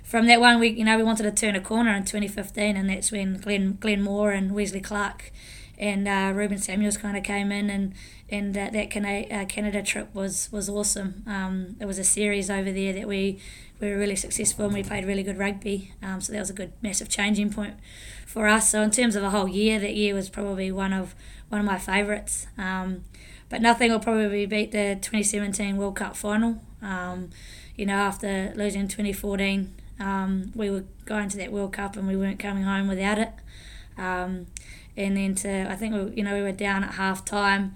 [0.04, 2.88] from that one, we you know we wanted to turn a corner in 2015, and
[2.88, 5.32] that's when Glenn Glenn Moore and Wesley Clarke
[5.76, 7.94] and uh, Ruben Samuels kind of came in, and
[8.28, 11.24] and uh, that Canada, uh, Canada trip was was awesome.
[11.26, 13.40] Um, it was a series over there that we
[13.80, 15.92] we were really successful and we played really good rugby.
[16.02, 17.74] Um, so that was a good massive changing point
[18.30, 18.70] for us.
[18.70, 21.16] So in terms of a whole year, that year was probably one of
[21.48, 22.46] one of my favourites.
[22.56, 23.02] Um,
[23.48, 26.62] but nothing will probably beat the 2017 World Cup final.
[26.80, 27.30] Um,
[27.74, 32.16] you know, after losing 2014, um, we were going to that World Cup and we
[32.16, 33.30] weren't coming home without it.
[33.98, 34.46] Um,
[34.96, 37.74] and then to, I think we, you know we were down at half time.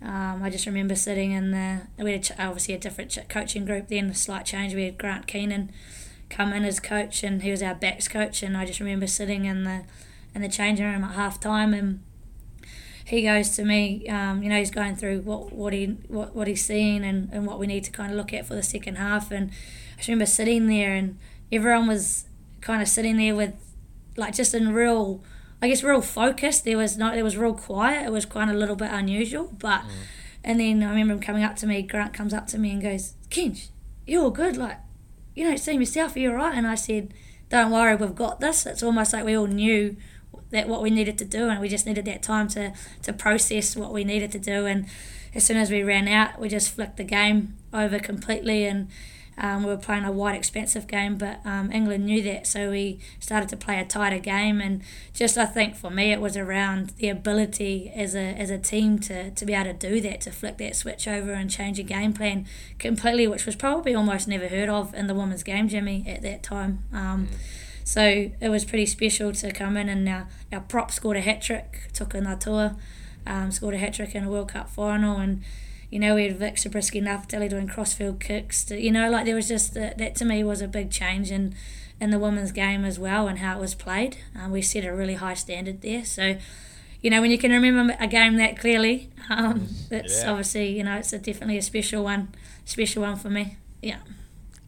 [0.00, 4.10] Um, I just remember sitting in the we had obviously a different coaching group then,
[4.10, 4.72] a slight change.
[4.72, 5.72] We had Grant Keenan
[6.28, 8.42] come in as coach, and he was our backs coach.
[8.42, 9.84] And I just remember sitting in the
[10.34, 12.00] in the changing room at half time, and
[13.04, 14.06] he goes to me.
[14.08, 17.46] Um, you know, he's going through what what he what, what he's seeing and, and
[17.46, 19.30] what we need to kind of look at for the second half.
[19.30, 19.50] And
[19.94, 21.18] I just remember sitting there, and
[21.50, 22.24] everyone was
[22.60, 23.54] kind of sitting there with
[24.16, 25.22] like just in real.
[25.62, 26.60] I guess real focus.
[26.60, 27.14] There was not.
[27.14, 28.06] There was real quiet.
[28.06, 29.82] It was kind of a little bit unusual, but.
[30.44, 31.82] And then I remember him coming up to me.
[31.82, 33.70] Grant comes up to me and goes, "Kinch,
[34.06, 34.56] you're good.
[34.56, 34.78] Like,
[35.36, 36.16] you don't seem yourself.
[36.16, 37.14] Are you right?" And I said,
[37.50, 39.96] "Don't worry, we've got this." It's almost like we all knew
[40.50, 42.72] that what we needed to do, and we just needed that time to
[43.02, 44.66] to process what we needed to do.
[44.66, 44.86] And
[45.34, 48.88] as soon as we ran out, we just flicked the game over completely, and
[49.38, 51.16] um, we were playing a wide, expensive game.
[51.16, 54.60] But um, England knew that, so we started to play a tighter game.
[54.60, 58.58] And just I think for me, it was around the ability as a as a
[58.58, 61.78] team to to be able to do that, to flick that switch over and change
[61.78, 62.46] a game plan
[62.78, 66.42] completely, which was probably almost never heard of in the women's game, Jimmy, at that
[66.42, 66.84] time.
[66.92, 67.28] Um,
[67.86, 71.40] so it was pretty special to come in and our, our prop scored a hat
[71.40, 72.76] trick, Toka Natua,
[73.24, 75.44] um, scored a hat trick in a World Cup final and
[75.90, 78.64] you know, we had Vic Subritzky-Nafatali doing crossfield kicks.
[78.64, 81.30] To, you know, like there was just that, that to me was a big change
[81.30, 81.54] in
[82.00, 84.18] in the women's game as well and how it was played.
[84.38, 86.04] Um, we set a really high standard there.
[86.04, 86.36] So,
[87.00, 90.30] you know, when you can remember a game that clearly, um, it's Yeah.
[90.30, 92.28] obviously you know it's a, definitely a special one,
[92.64, 93.56] special one for me.
[93.80, 93.98] Yeah.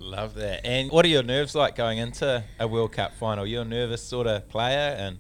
[0.01, 0.65] Love that.
[0.65, 3.45] And what are your nerves like going into a World Cup final?
[3.47, 5.19] You're a nervous sort of player, and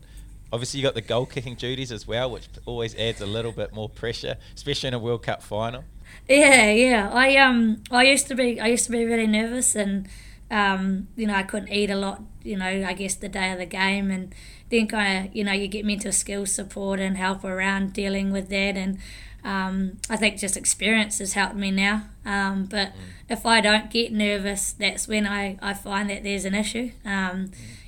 [0.52, 3.72] obviously you got the goal kicking duties as well, which always adds a little bit
[3.72, 5.84] more pressure, especially in a World Cup final.
[6.28, 7.10] Yeah, yeah.
[7.12, 10.08] I um I used to be I used to be really nervous and
[10.50, 12.22] um you know I couldn't eat a lot.
[12.42, 14.34] You know I guess the day of the game and
[14.70, 18.48] then kind of you know you get mental skills support and help around dealing with
[18.48, 18.98] that and
[19.44, 22.04] um, I think just experience has helped me now.
[22.24, 22.92] Um, but
[23.30, 26.90] if I don't get nervous, that's when I, I find that there's an issue.
[27.04, 27.52] Um,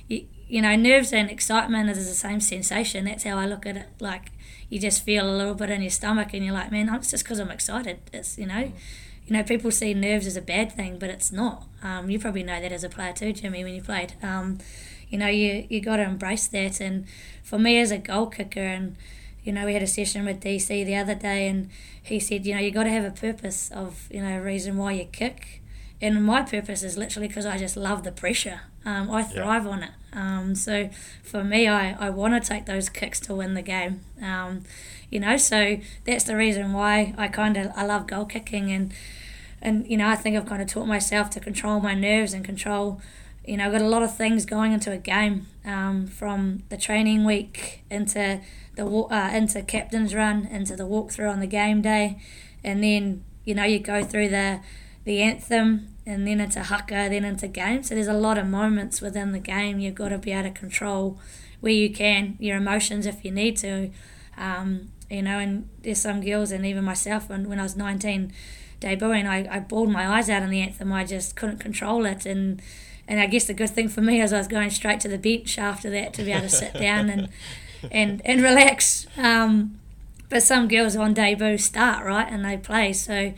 [0.51, 3.05] you know, nerves and excitement is the same sensation.
[3.05, 3.87] That's how I look at it.
[4.01, 4.31] Like
[4.69, 7.23] you just feel a little bit in your stomach, and you're like, man, it's just
[7.23, 7.99] because I'm excited.
[8.11, 8.73] It's you know,
[9.25, 11.63] you know, people see nerves as a bad thing, but it's not.
[11.81, 14.15] Um, you probably know that as a player too, Jimmy, when you played.
[14.21, 14.57] Um,
[15.09, 16.81] you know, you you got to embrace that.
[16.81, 17.05] And
[17.43, 18.97] for me as a goal kicker, and
[19.45, 21.69] you know, we had a session with DC the other day, and
[22.03, 24.75] he said, you know, you got to have a purpose of, you know, a reason
[24.75, 25.61] why you kick.
[26.01, 28.61] And my purpose is literally because I just love the pressure.
[28.83, 29.91] Um, I thrive on it.
[30.13, 30.89] Um, so
[31.23, 34.01] for me, I, I want to take those kicks to win the game.
[34.21, 34.63] Um,
[35.09, 38.93] you know, so that's the reason why I kind of I love goal kicking and
[39.61, 42.43] and you know I think I've kind of taught myself to control my nerves and
[42.43, 43.01] control.
[43.45, 46.77] You know, I've got a lot of things going into a game um, from the
[46.77, 48.41] training week into
[48.75, 52.19] the uh, into captain's run into the walkthrough on the game day,
[52.63, 54.61] and then you know you go through the
[55.03, 57.83] the anthem and then into haka, then into game.
[57.83, 60.59] So there's a lot of moments within the game you've got to be able to
[60.59, 61.19] control
[61.59, 63.91] where you can your emotions if you need to.
[64.37, 68.31] Um, you know, and there's some girls and even myself when, when I was 19
[68.79, 70.91] debuting, I, I bawled my eyes out in the anthem.
[70.91, 72.25] I just couldn't control it.
[72.25, 72.61] And,
[73.07, 75.17] and I guess the good thing for me is I was going straight to the
[75.17, 77.29] bench after that to be able to sit down and,
[77.91, 79.05] and, and relax.
[79.17, 79.79] Um,
[80.29, 82.93] but some girls on debut start, right, and they play.
[82.93, 83.33] So,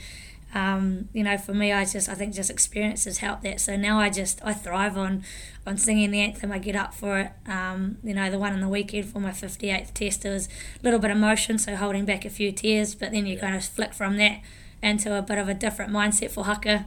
[0.53, 3.59] um, you know, for me, I just I think just experiences help that.
[3.59, 5.23] So now I just I thrive on
[5.65, 6.51] on singing the anthem.
[6.51, 7.31] I get up for it.
[7.47, 10.47] Um, you know, the one on the weekend for my fifty eighth test, it was
[10.47, 12.93] a little bit of emotion, so holding back a few tears.
[12.95, 14.41] But then you kind of flick from that
[14.81, 16.85] into a bit of a different mindset for haka,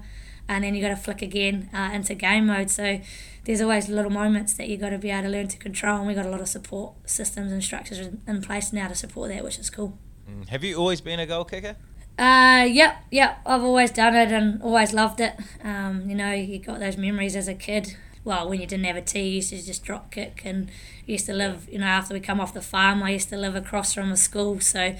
[0.48, 2.70] and then you got to flick again uh, into game mode.
[2.70, 3.00] So
[3.44, 6.06] there's always little moments that you got to be able to learn to control, and
[6.06, 9.42] we got a lot of support systems and structures in- place now to support that,
[9.42, 9.98] which is cool.
[10.30, 10.48] Mm.
[10.48, 11.76] Have you always been a goal kicker?
[12.18, 13.40] Uh, yep, yep.
[13.44, 15.34] I've always done it and always loved it.
[15.62, 17.96] Um, you know, you got those memories as a kid.
[18.24, 20.70] Well, when you didn't have a tee, you used to just drop kick, and
[21.06, 21.68] used to live.
[21.70, 24.16] You know, after we come off the farm, I used to live across from the
[24.16, 24.96] school, so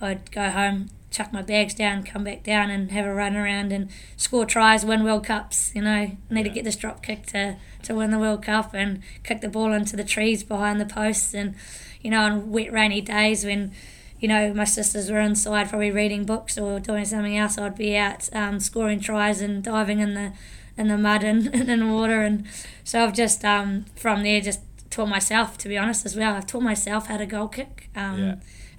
[0.00, 3.72] I'd go home, chuck my bags down, come back down, and have a run around
[3.72, 5.72] and score tries, win World Cups.
[5.74, 9.02] You know, need to get this drop kick to to win the World Cup and
[9.24, 11.56] kick the ball into the trees behind the posts, and
[12.00, 13.72] you know, on wet rainy days when
[14.20, 17.56] you know, my sisters were inside probably reading books or doing something else.
[17.58, 20.32] I'd be out um, scoring tries and diving in the
[20.76, 22.22] in the mud and, and in water.
[22.22, 22.46] And
[22.84, 26.34] so I've just um, from there just taught myself, to be honest, as well.
[26.34, 27.90] I've taught myself how to goal kick.
[27.94, 28.34] Um, Yeah.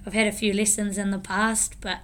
[0.06, 2.00] I've had a few lessons in the past, but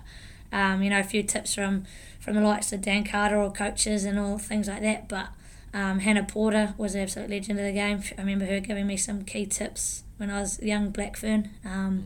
[0.53, 1.85] um, you know, a few tips from
[2.21, 5.09] from the likes of Dan Carter or coaches and all things like that.
[5.09, 5.29] But
[5.73, 8.03] um, Hannah Porter was an absolute legend of the game.
[8.19, 11.49] I remember her giving me some key tips when I was young Blackfern.
[11.65, 12.05] Um,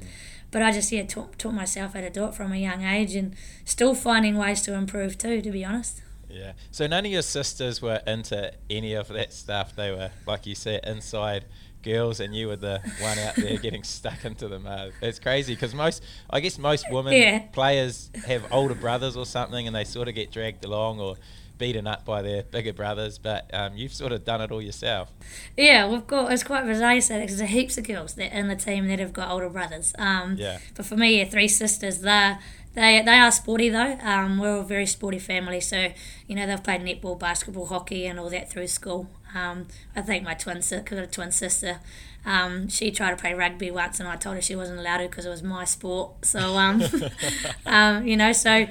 [0.50, 3.14] but I just yeah taught, taught myself how to do it from a young age,
[3.14, 3.34] and
[3.64, 5.40] still finding ways to improve too.
[5.42, 6.02] To be honest.
[6.28, 6.52] Yeah.
[6.70, 9.74] So none of your sisters were into any of that stuff.
[9.74, 11.44] They were, like you said, inside
[11.82, 14.92] girls, and you were the one out there getting stuck into the mud.
[15.02, 17.38] It's crazy because most, I guess, most women Yeah.
[17.52, 21.16] players have older brothers or something, and they sort of get dragged along or
[21.61, 23.18] beaten up by their bigger brothers.
[23.18, 25.12] But um, you've sort of done it all yourself.
[25.57, 28.57] Yeah, we've got it's quite bizarre that because there's heaps of girls that in the
[28.57, 29.94] team that have got older brothers.
[29.99, 30.59] Um, Yeah.
[30.75, 32.01] But for me, yeah, three sisters.
[32.01, 32.37] They
[32.75, 33.99] they they are sporty though.
[34.03, 35.92] Um, we're a very sporty family, so
[36.27, 39.09] you know they've played netball, basketball, hockey, and all that through school.
[39.34, 41.80] Um, I think my twin sister, cause I've got a twin sister,
[42.24, 45.08] um, she tried to play rugby once, and I told her she wasn't allowed to
[45.08, 46.24] because it was my sport.
[46.24, 46.82] So um,
[47.66, 48.66] um, you know, so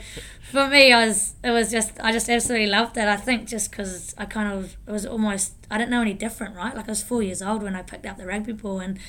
[0.52, 3.08] for me, I was it was just I just absolutely loved it.
[3.08, 6.56] I think just because I kind of it was almost I didn't know any different,
[6.56, 6.76] right?
[6.76, 9.00] Like I was four years old when I picked up the rugby ball, and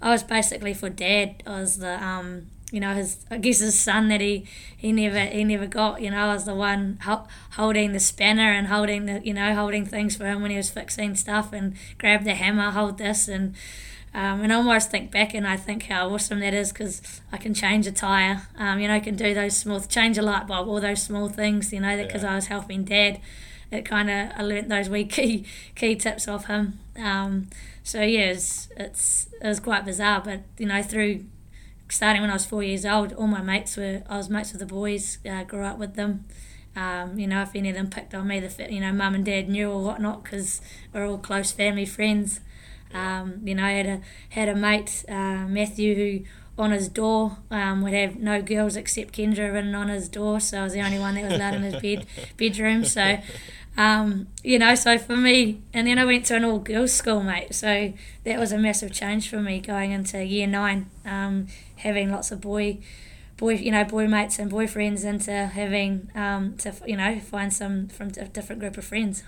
[0.00, 1.42] I was basically for dad.
[1.46, 5.20] I was the um, you know his I guess his son that he he never
[5.20, 6.00] he never got.
[6.00, 9.54] You know, I was the one ho- holding the spanner and holding the you know
[9.54, 13.28] holding things for him when he was fixing stuff and grab the hammer, hold this
[13.28, 13.54] and.
[14.12, 17.36] Um, and I almost think back and I think how awesome that is because I
[17.36, 18.42] can change a tyre.
[18.58, 21.28] Um, you know, I can do those small, change a light bulb, all those small
[21.28, 21.72] things.
[21.72, 22.32] You know, because Yeah.
[22.32, 23.20] I was helping Dad.
[23.70, 25.44] It kind of I learnt those wee key
[25.76, 26.80] key tips off him.
[26.98, 27.50] Um,
[27.84, 31.24] so yeah, it's, it's it was quite bizarre, but you know through
[31.92, 34.60] starting when I was four years old, all my mates were I was mates with
[34.60, 36.24] the boys, uh, grew up with them.
[36.76, 39.24] Um, you know, if any of them picked on me, the you know mum and
[39.24, 40.60] dad knew or whatnot because
[40.92, 42.40] we're all close family friends.
[42.92, 44.00] Um, you know, I had a
[44.30, 46.24] had a mate, uh, Matthew, who
[46.60, 50.60] on his door um, would have no girls except Kendra written on his door, so
[50.60, 52.84] I was the only one that was allowed in his bed bedroom.
[52.84, 53.18] So,
[53.76, 57.22] um, you know, so for me, and then I went to an all girls school,
[57.22, 57.54] mate.
[57.54, 61.46] So that was a massive change for me going into year nine, um,
[61.80, 62.78] having lots of boy.
[63.36, 67.88] Boy, you know, boy mates and boyfriends, into having um, to you know find some
[67.88, 69.22] from a different group of friends.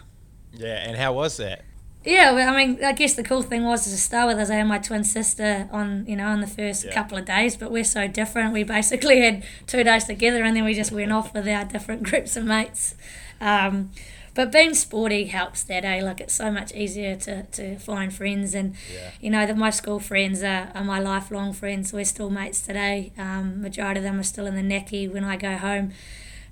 [0.52, 0.86] Yeah.
[0.86, 1.62] And how was that?
[2.04, 4.56] Yeah, well, I mean, I guess the cool thing was to start with, is I
[4.56, 6.92] had my twin sister on, you know, on the first Yeah.
[6.92, 8.52] couple of days, but we're so different.
[8.52, 12.02] We basically had two days together, and then we just went off with our different
[12.10, 12.96] groups of mates.
[13.40, 13.92] Um,
[14.34, 16.02] but being sporty helps that, eh?
[16.02, 19.10] Like it's so much easier to, to find friends, and Yeah.
[19.20, 21.92] you know that my school friends are, are my lifelong friends.
[21.92, 23.12] We're still mates today.
[23.18, 25.92] Um, majority of them are still in the necky when I go home.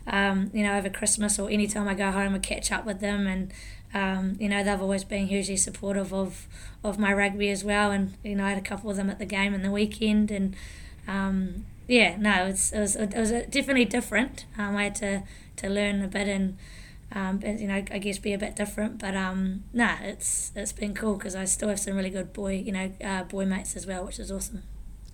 [0.07, 3.01] Um, you know, over Christmas or any time I go home, I catch up with
[3.01, 3.53] them, and
[3.95, 6.47] um, you know they've always been hugely supportive of
[6.83, 7.91] of my rugby as well.
[7.91, 10.31] And you know, I had a couple of them at the game in the weekend,
[10.31, 10.57] and
[11.09, 14.45] um, yeah, no, it's, it was it was definitely different.
[14.59, 15.23] Um, I had to
[15.57, 16.59] to learn a bit and.
[17.13, 20.73] Um, but, you know, I guess be a bit different, but um, nah, it's it's
[20.73, 23.77] been cool because I still have some really good boy, you know, uh, boy mates
[23.77, 24.63] as well, which is awesome.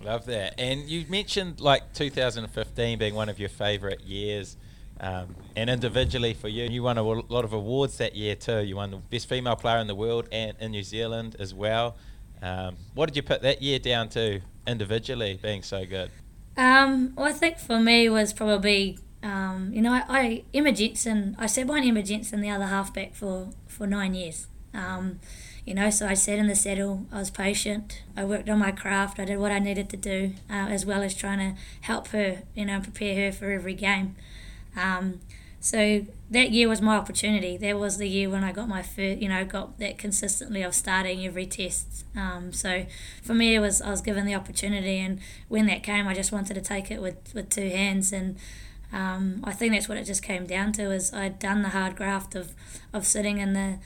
[0.02, 0.54] Love that.
[0.58, 4.56] And you mentioned like 2015 being one of your favourite years.
[4.98, 8.62] Um, and individually for you, you won a lot of awards that year too.
[8.62, 11.96] You won the best female player in the world and in New Zealand as well.
[12.42, 16.10] Um, what did you put that year down to individually being so good?
[16.56, 21.34] Um, well, I think for me was probably, um, you know, I, I Emma Jensen.
[21.36, 24.46] I sat behind Emma Jensen, the other halfback, for for nine years.
[24.72, 25.18] Um,
[25.64, 27.06] you know, so I sat in the saddle.
[27.10, 28.04] I was patient.
[28.16, 29.18] I worked on my craft.
[29.18, 32.42] I did what I needed to do, uh, as well as trying to help her,
[32.54, 34.14] you know, prepare her for every game.
[34.76, 35.20] Um,
[35.58, 37.56] so that year was my opportunity.
[37.56, 40.72] That was the year when I got my first, you know, got that consistently of
[40.72, 42.04] starting every test.
[42.14, 42.86] Um, so
[43.22, 46.30] for me, it was I was given the opportunity, and when that came, I just
[46.30, 48.12] wanted to take it with, with two hands.
[48.12, 48.36] And
[48.92, 51.96] um, I think that's what it just came down to is I'd done the hard
[51.96, 52.52] graft of,
[52.92, 53.78] of sitting in the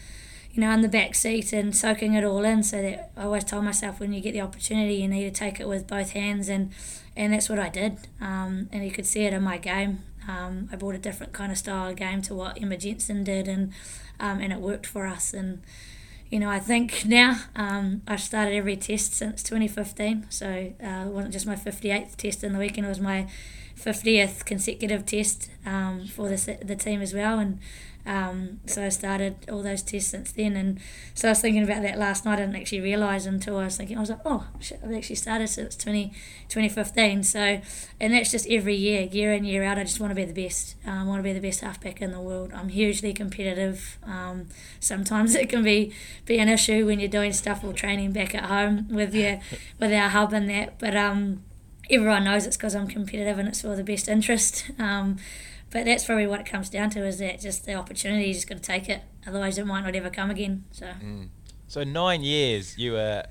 [0.52, 2.62] you know, in the back seat and soaking it all in.
[2.62, 5.60] So that I always told myself when you get the opportunity, you need to take
[5.60, 6.72] it with both hands, and
[7.16, 7.98] and that's what I did.
[8.20, 10.02] Um, and you could see it in my game.
[10.28, 13.46] Um, I brought a different kind of style of game to what Emma Jensen did,
[13.46, 13.72] and
[14.18, 15.32] um, and it worked for us.
[15.32, 15.62] And
[16.30, 20.26] you know, I think now um, I've started every test since 2015.
[20.30, 23.28] So uh, it wasn't just my 58th test in the weekend; it was my
[23.82, 27.38] 50th consecutive test um, for the the team as well.
[27.38, 27.58] And
[28.06, 30.56] um, so I started all those tests since then.
[30.56, 30.80] And
[31.14, 32.34] so I was thinking about that last night.
[32.34, 35.16] I didn't actually realise until I was thinking, I was like, oh, shit, I've actually
[35.16, 36.08] started since 20,
[36.48, 37.22] 2015.
[37.24, 37.60] So,
[38.00, 39.78] and that's just every year, year in, year out.
[39.78, 40.76] I just want to be the best.
[40.86, 42.52] Uh, I want to be the best halfback in the world.
[42.54, 43.98] I'm hugely competitive.
[44.04, 44.48] Um,
[44.80, 45.92] sometimes it can be,
[46.24, 49.40] be an issue when you're doing stuff or training back at home with your
[49.78, 50.78] with our hub and that.
[50.78, 51.44] But um,
[51.90, 54.70] everyone knows it's because I'm competitive and it's for the best interest.
[54.78, 55.16] Um,
[55.70, 58.48] but that's probably what it comes down to is that just the opportunity, you just
[58.48, 59.02] got to take it.
[59.26, 60.64] Otherwise, it might not ever come again.
[60.72, 60.88] So,
[61.68, 63.24] So nine years you were,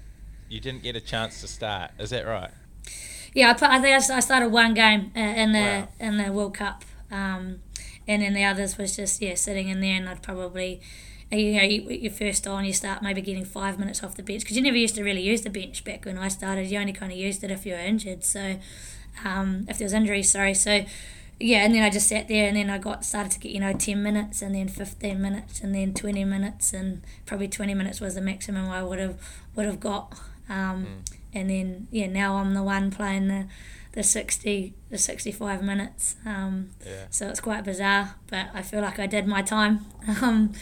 [0.47, 1.91] you didn't get a chance to start.
[1.99, 2.51] Is that right?
[3.34, 5.88] yeah, I, put, I think I started one game uh, in the Wow.
[5.99, 7.60] in the World Cup, um,
[8.07, 10.82] and then the others was just yeah sitting in there, and I'd probably.
[11.32, 14.42] You know, you, you're first on, you start maybe getting five minutes off the bench
[14.42, 16.68] because you never used to really use the bench back when I started.
[16.72, 18.58] You only kind of used it if you were injured, so
[19.24, 20.54] um, if there was injuries, sorry.
[20.56, 20.86] So
[21.40, 23.60] yeah, and then I just sat there, and then I got started to get you
[23.60, 28.02] know ten minutes, and then fifteen minutes, and then twenty minutes, and probably twenty minutes
[28.02, 29.18] was the maximum I would have
[29.56, 30.20] would have got.
[30.50, 33.46] Um, And then yeah, now I'm the one playing the
[33.92, 36.16] the sixty the sixty five minutes.
[36.26, 37.06] Um, Yeah.
[37.12, 39.86] so it's quite bizarre, but I feel like I did my time.
[40.24, 40.54] Um,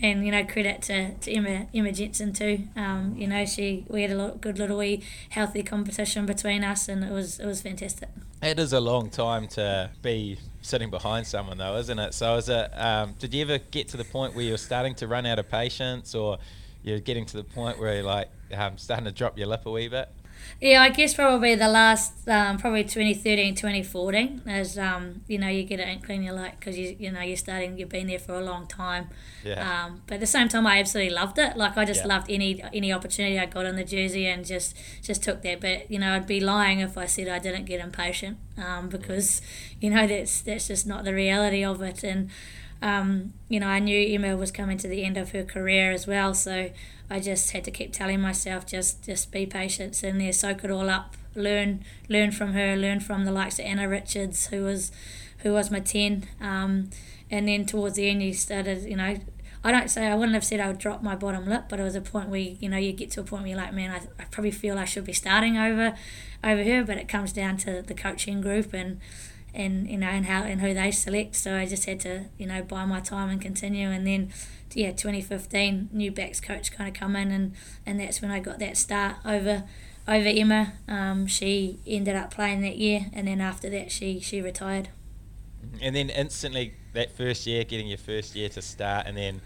[0.00, 2.68] and you know, credit to, to Emma Emma Jensen too.
[2.76, 6.88] Um, you know, she we had a lot, good little wee healthy competition between us,
[6.88, 8.08] and it was it was fantastic.
[8.42, 12.14] It is a long time to be sitting behind someone, though, isn't it?
[12.14, 12.70] So, is it?
[12.74, 15.50] Um, did you ever get to the point where you're starting to run out of
[15.50, 16.38] patience, or
[16.82, 19.70] you're getting to the point where you're like um, starting to drop your lip a
[19.70, 20.08] wee bit?
[20.60, 25.64] Yeah, I guess probably the last, um, probably 2013, 2014, as um, you know, you
[25.64, 28.34] get an inkling, you're like, because you, you know, you're starting, you've been there for
[28.34, 29.08] a long time.
[29.42, 29.86] Yeah.
[29.86, 31.56] Um, but at the same time, I absolutely loved it.
[31.56, 32.08] Like I just Yeah.
[32.08, 35.60] loved any any opportunity I got on the jersey and just just took that.
[35.62, 39.40] But you know, I'd be lying if I said I didn't get impatient um, because
[39.80, 42.04] you know that's that's just not the reality of it.
[42.04, 42.28] And
[42.82, 46.06] um, you know, I knew Emma was coming to the end of her career as
[46.06, 46.70] well, so
[47.10, 50.70] I just had to keep telling myself just just be patient, in there, soak it
[50.70, 54.92] all up, learn learn from her, learn from the likes of Anna Richards, who was
[55.38, 56.26] who was my ten.
[56.40, 56.90] Um,
[57.30, 59.16] and then towards the end, you started, you know,
[59.62, 61.82] I don't say I wouldn't have said I would drop my bottom lip, but it
[61.82, 63.90] was a point where you know you get to a point where you're like, man,
[63.90, 65.94] I, I probably feel I should be starting over
[66.42, 69.00] over her, but it comes down to the coaching group and
[69.54, 71.36] and you know and how and who they select.
[71.36, 74.32] So I just had to you know buy my time and continue, and then
[74.74, 77.54] yeah, 2015 new backs coach kind of come in, and
[77.86, 79.64] and that's when I got that start over
[80.06, 80.74] over Emma.
[80.88, 84.88] Um, she ended up playing that year, and then after that she she retired.
[85.82, 89.40] And then instantly, that first year, getting your first year to start, and then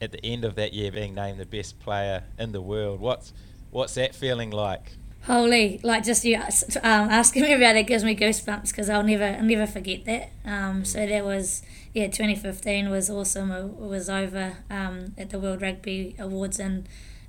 [0.00, 3.00] at the end of that year, being named the best player in the world.
[3.00, 3.32] What's
[3.70, 4.92] what's that feeling like?
[5.24, 6.44] Holy, like just you um,
[6.82, 10.30] asking me about it gives me goosebumps because I'll never, I'll never forget that.
[10.44, 11.62] Um, so that was,
[11.92, 13.50] yeah, 2015 was awesome.
[13.52, 16.86] It was over um, at the World Rugby Awards in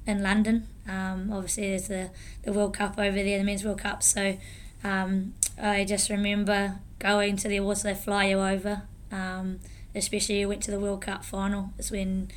[0.08, 0.68] in London.
[0.90, 2.10] Um, obviously, there's the
[2.44, 4.02] the World Cup over there, the Men's World Cup.
[4.04, 4.38] So
[4.84, 7.84] um, I just remember going to the awards.
[7.84, 8.84] They fly you over.
[9.12, 9.60] Um,
[9.94, 11.72] especially you went to the World Cup final.
[11.78, 12.30] It's when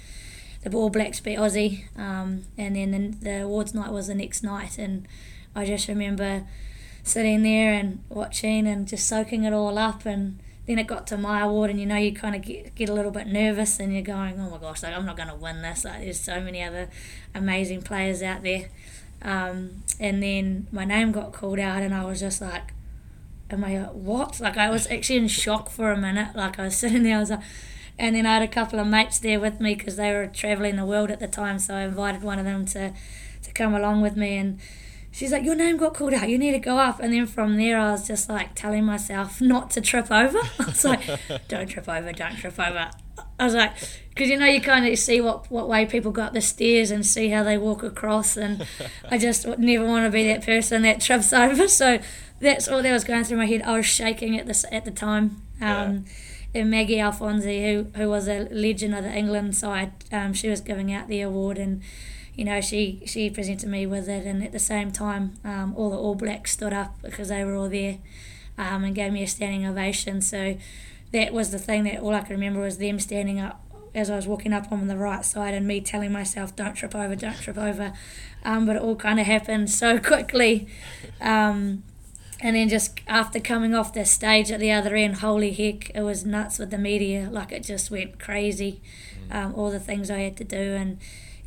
[0.62, 4.42] the All Blacks beat Aussie, um, and then the, the awards night was the next
[4.42, 5.06] night, and
[5.54, 6.46] I just remember
[7.02, 11.18] sitting there and watching and just soaking it all up, and then it got to
[11.18, 13.92] my award, and you know you kind of get, get a little bit nervous, and
[13.92, 15.84] you're going, oh my gosh, like I'm not going to win this.
[15.84, 16.88] Like there's so many other
[17.34, 18.68] amazing players out there,
[19.22, 22.72] um, and then my name got called out, and I was just like.
[23.50, 24.40] Am I what?
[24.40, 26.34] Like I was actually in shock for a minute.
[26.34, 27.42] Like I was sitting there, I was like,
[27.98, 30.76] and then I had a couple of mates there with me because they were traveling
[30.76, 31.58] the world at the time.
[31.58, 32.92] So I invited one of them to,
[33.42, 34.58] to come along with me, and
[35.14, 36.28] she's like, "Your name got called out.
[36.28, 39.40] You need to go up." And then from there, I was just like telling myself
[39.40, 40.38] not to trip over.
[40.58, 41.02] I was like,
[41.48, 42.12] "Don't trip over.
[42.12, 42.90] Don't trip over."
[43.38, 43.72] I was like,
[44.10, 46.90] because you know you kind of see what what way people go up the stairs
[46.90, 48.66] and see how they walk across, and
[49.10, 51.68] I just never want to be that person that trips over.
[51.68, 52.00] So
[52.40, 53.62] that's all that was going through my head.
[53.62, 55.42] I was shaking at this at the time.
[55.60, 56.04] Um,
[56.56, 60.60] and Maggie Alfonsi, who who was a legend of the England side, um, she was
[60.60, 61.82] giving out the award, and
[62.36, 65.90] you know she she presented me with it, and at the same time, um, all
[65.90, 67.98] the All Blacks stood up because they were all there,
[68.58, 70.20] um, and gave me a standing ovation.
[70.20, 70.56] So
[71.12, 73.60] that was the thing that all I could remember was them standing up
[73.94, 76.94] as I was walking up on the right side, and me telling myself, "Don't trip
[76.94, 77.92] over, don't trip over,"
[78.44, 80.66] um, but it all kind of happened so quickly.
[81.20, 81.84] Um,
[82.40, 86.02] and then just after coming off the stage at the other end, holy heck, it
[86.02, 87.28] was nuts with the media.
[87.30, 88.82] Like it just went crazy.
[89.30, 90.98] Um, all the things I had to do and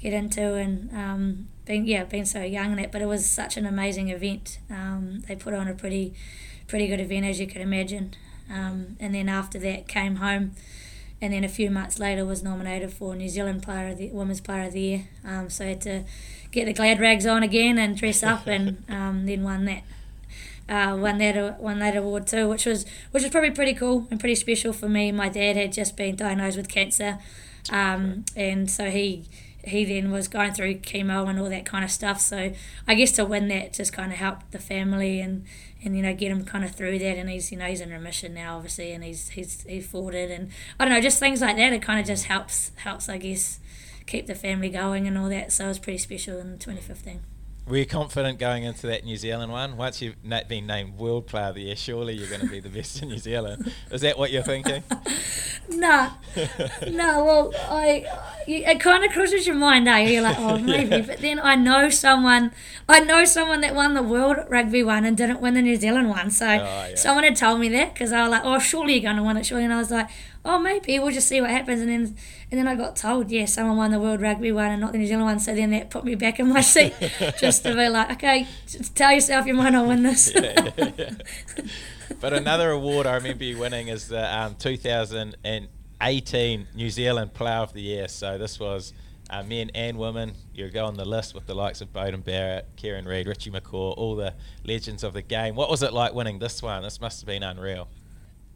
[0.09, 2.91] get into, and um, being yeah, being so young in it.
[2.91, 4.59] But it was such an amazing event.
[4.69, 6.13] Um, they put on a pretty,
[6.67, 8.13] pretty good event as you could imagine.
[8.49, 10.53] Um, and then after that, came home,
[11.21, 14.41] and then a few months later was nominated for New Zealand Player of the Women's
[14.41, 15.09] Player of the Year.
[15.25, 16.03] Um, so I had to
[16.51, 19.83] get the glad rags on again and dress up, and um, then won that
[20.69, 24.19] uh, won that won that award too, which was which was probably pretty cool and
[24.19, 25.11] pretty special for me.
[25.11, 27.19] My dad had just been diagnosed with cancer,
[27.71, 29.25] um, and so he
[29.69, 32.19] he then was going through chemo and all that kind of stuff.
[32.19, 32.53] So
[32.87, 35.45] I guess to win that just kind of helped the family and,
[35.83, 37.17] and you know get him kind of through that.
[37.17, 40.31] And he's you know he's in remission now, obviously, and he's he's he's fought it.
[40.31, 40.49] And
[40.79, 41.73] I don't know, just things like that.
[41.73, 43.59] It kind of just helps helps I guess
[44.05, 45.51] keep the family going and all that.
[45.51, 47.21] So it was pretty special in 2015.
[47.67, 49.75] Were you confident going into that New Zealand one?
[49.75, 52.61] Once you've na- been named World Player of the Year, surely you're going to be
[52.61, 53.73] the best in New Zealand.
[53.91, 54.83] Is that what you're thinking?
[55.69, 56.11] No,
[56.89, 57.25] no.
[57.25, 58.05] Well, I
[58.47, 60.07] you, it kind of crosses your mind, eh?
[60.07, 60.95] You're like, oh, maybe.
[60.95, 61.01] Yeah.
[61.01, 62.53] But then I know someone.
[62.87, 66.09] I know someone that won the World Rugby one and didn't win the New Zealand
[66.09, 66.31] one.
[66.31, 66.95] So Oh, yeah.
[66.95, 69.35] someone had told me that because I was like, oh, surely you're going to win
[69.35, 69.65] it, surely.
[69.65, 70.07] And I was like,
[70.45, 71.81] oh, maybe we'll just see what happens.
[71.81, 72.15] And then
[72.51, 74.97] and then I got told, yeah, someone won the World Rugby one and not the
[74.97, 75.39] New Zealand one.
[75.39, 76.93] So then that put me back in my seat,
[77.39, 80.31] just to be like, okay, just tell yourself you might not win this.
[80.33, 81.09] yeah, yeah, yeah.
[82.19, 87.73] But another award I remember you winning is the um, 2018 New Zealand Player of
[87.73, 88.07] the Year.
[88.07, 88.93] So this was
[89.29, 90.33] uh, men and women.
[90.53, 93.93] You go on the list with the likes of Beauden Barrett, Kieran Read, Richie McCaw,
[93.97, 94.33] all the
[94.63, 95.55] legends of the game.
[95.55, 96.83] What was it like winning this one?
[96.83, 97.87] This must have been unreal.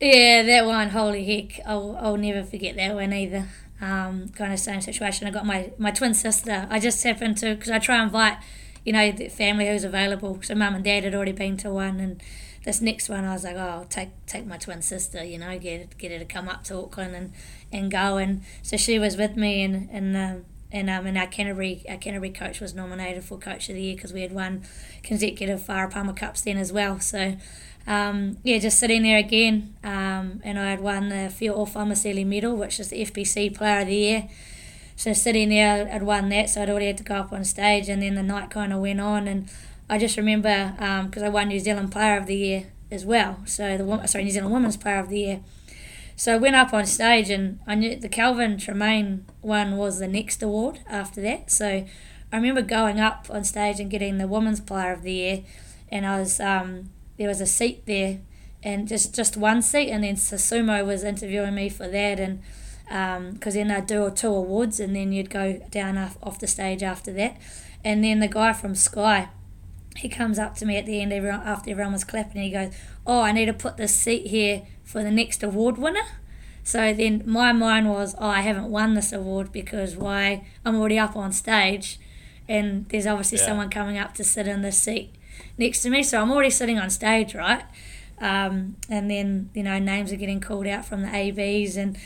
[0.02, 1.60] Yeah, that one, holy heck.
[1.66, 3.47] I'll, I'll never forget that one either.
[3.80, 5.28] Um, kind of same situation.
[5.28, 6.68] I got my, my twin sister.
[6.72, 8.38] I just happened to, because I try and invite,
[8.84, 10.39] you know, the family who's available.
[10.41, 11.99] So mum and dad had already been to one.
[11.99, 12.22] And
[12.66, 15.60] this next one, I was like, oh, I'll take, take my twin sister, you know,
[15.60, 17.34] get, get her to come up to Auckland and,
[17.72, 18.18] and go.
[18.18, 21.97] And so she was with me and, and, um, and um, and our Canterbury our
[21.97, 24.64] Canterbury coach was nominated for coach of the year because we had won
[25.04, 26.99] consecutive Farah Palmer Cups then as well.
[27.02, 27.36] So
[27.88, 32.56] um, yeah, just sitting there again, um, and I had won the Fiao'o Fa'amausili medal,
[32.56, 34.30] which is the FBC Player of the Year.
[34.96, 37.90] So sitting there, I'd won that, so I'd already had to go up on stage,
[37.90, 39.50] and then the night kind of went on, and
[39.90, 40.74] I just remember
[41.06, 43.40] because I won New Zealand Player of the Year as well.
[43.46, 45.42] So the sorry New Zealand Women's Player of the Year.
[46.16, 50.08] So I went up on stage and I knew the Kelvin Tremain one was the
[50.08, 51.52] next award after that.
[51.52, 55.44] So I remember going up on stage and getting the Women's Player of the Year,
[55.90, 56.90] and I was um,
[57.22, 58.20] there was a seat there,
[58.64, 62.42] and just just one seat, and then Sasumo was interviewing me for that, and
[62.90, 66.48] um, because then I'd do two awards, and then you'd go down off, off the
[66.48, 67.38] stage after that,
[67.84, 69.30] and then the guy from Sky
[69.98, 72.50] he comes up to me at the end everyone, after everyone was clapping and he
[72.50, 72.74] goes,
[73.06, 76.06] Oh, I need to put this seat here for the next award winner.
[76.64, 80.48] So then my mind was, Oh, I haven't won this award because why?
[80.64, 82.00] I'm already up on stage
[82.48, 83.48] and there's obviously Yeah.
[83.48, 85.14] someone coming up to sit in this seat
[85.58, 86.04] next to me.
[86.04, 87.64] So I'm already sitting on stage, right?
[88.20, 91.97] Um, and then, you know, names are getting called out from the ABs and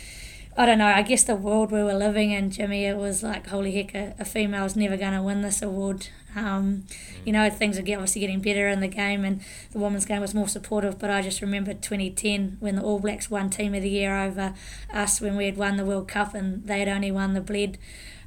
[0.57, 3.47] I don't know, I guess the world we were living in, Jimmy, it was like,
[3.47, 6.07] holy heck, a, a female's never going to win this award.
[6.33, 6.85] Um,
[7.25, 9.41] you know, things are obviously getting better in the game and
[9.71, 13.29] the women's game was more supportive, but I just remember 2010 when the All Blacks
[13.29, 14.53] won Team of the Year over
[14.93, 17.77] us when we had won the World Cup and they had only won the Bled.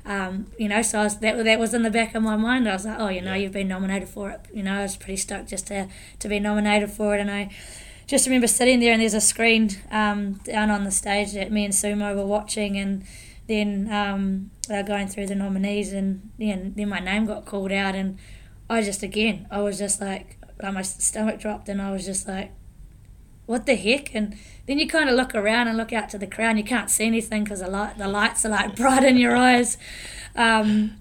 [0.09, 2.69] Um, you know, so I was, that that was in the back of my mind.
[2.69, 3.43] I was like, oh, you know, Yeah.
[3.43, 4.41] you've been nominated for it.
[4.53, 5.89] You know, I was pretty stoked just to,
[6.19, 7.51] to be nominated for it, and I
[8.07, 11.67] just remember sitting there and there's a screen um, down on the stage that me
[11.67, 13.05] and Sumo were watching and
[13.49, 17.71] then um, they were going through the nominees and then, then my name got called
[17.71, 18.19] out and
[18.71, 22.27] I just again I was just like, like my stomach dropped and I was just
[22.27, 22.51] like
[23.49, 24.15] what the heck?
[24.15, 24.37] And
[24.67, 27.07] then you kind of look around and look out to the crowd you can't see
[27.07, 29.79] anything because the, light, the lights are like bright in your eyes.
[30.37, 30.99] Um,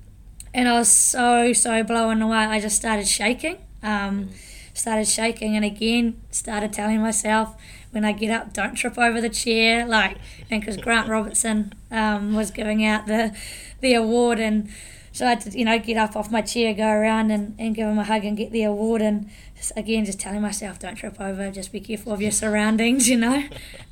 [0.54, 2.38] and I was so so blown away.
[2.38, 4.30] I just started shaking um,
[4.74, 7.56] started shaking and again started telling myself
[7.92, 10.18] when I get up don't trip over the chair like
[10.50, 13.36] and because Grant Robertson um, was giving out the
[13.82, 14.70] the award and
[15.18, 17.74] so I had to you know get up off my chair go around and, and
[17.74, 20.96] give him a hug and get the award and just, again just telling myself don't
[20.96, 23.44] trip over just be careful of your surroundings you know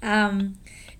[0.03, 0.57] um,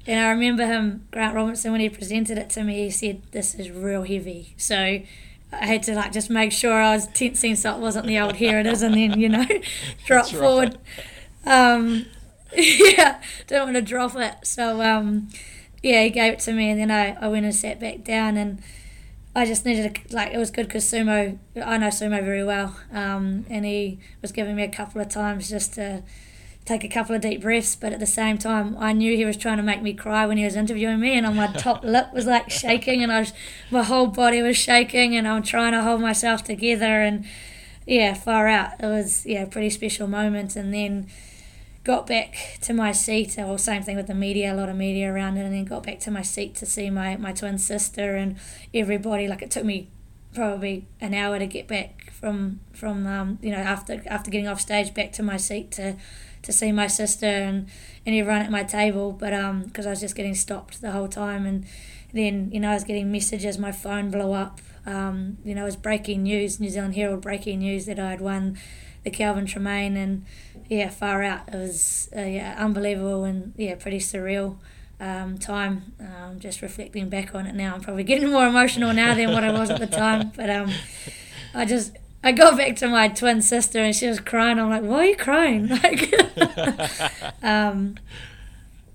[0.08, 3.54] and I remember him Grant Robinson, when he presented it to me he said this
[3.54, 7.76] is real heavy so I had to like just make sure I was tensing so
[7.76, 9.46] it wasn't the old here it is and then you know
[10.06, 10.36] drop right.
[10.36, 10.78] forward.
[11.46, 12.08] Um,
[12.52, 14.36] yeah, don't want to drop it.
[14.44, 15.30] So um,
[15.84, 18.38] yeah, he gave it to me and then I, I went and sat back down
[18.38, 18.62] and
[19.36, 22.78] I just needed to like it was good because Sumo I know Sumo very well
[22.92, 26.04] um, and he was giving me a couple of times just to
[26.64, 29.36] take a couple of deep breaths but at the same time I knew he was
[29.36, 32.26] trying to make me cry when he was interviewing me and my top lip was
[32.26, 33.34] like shaking and I was
[33.70, 37.26] my whole body was shaking and I'm trying to hold myself together and
[37.86, 38.72] yeah far out.
[38.80, 41.08] It was yeah a pretty special moment and then
[41.86, 45.14] got back to my seat or same thing with the media a lot of media
[45.14, 48.16] around it and then got back to my seat to see my, my twin sister
[48.16, 48.38] and
[48.74, 49.28] everybody.
[49.28, 49.88] Like it took me
[50.34, 54.60] probably an hour to get back from from um, you know after after getting off
[54.60, 55.96] stage back to my seat to
[56.42, 57.68] to see my sister and,
[58.06, 59.12] and everyone at my table.
[59.14, 61.66] But um because I was just getting stopped the whole time and
[62.14, 64.60] then you know I was getting messages my phone blew up.
[64.88, 68.22] Um, you know it was breaking news New Zealand Herald breaking news that I had
[68.22, 68.58] won
[69.06, 70.26] the Kelvin Tremain and
[70.68, 74.58] yeah far out it was uh, yeah unbelievable and yeah pretty surreal
[75.00, 79.14] um, time um, just reflecting back on it now I'm probably getting more emotional now
[79.14, 80.72] than what I was at the time but um,
[81.54, 81.96] I just
[82.26, 84.58] I got back to my twin sister and she was crying.
[84.58, 85.68] I'm like, why are you crying?
[85.84, 86.12] Like,
[87.44, 87.98] um,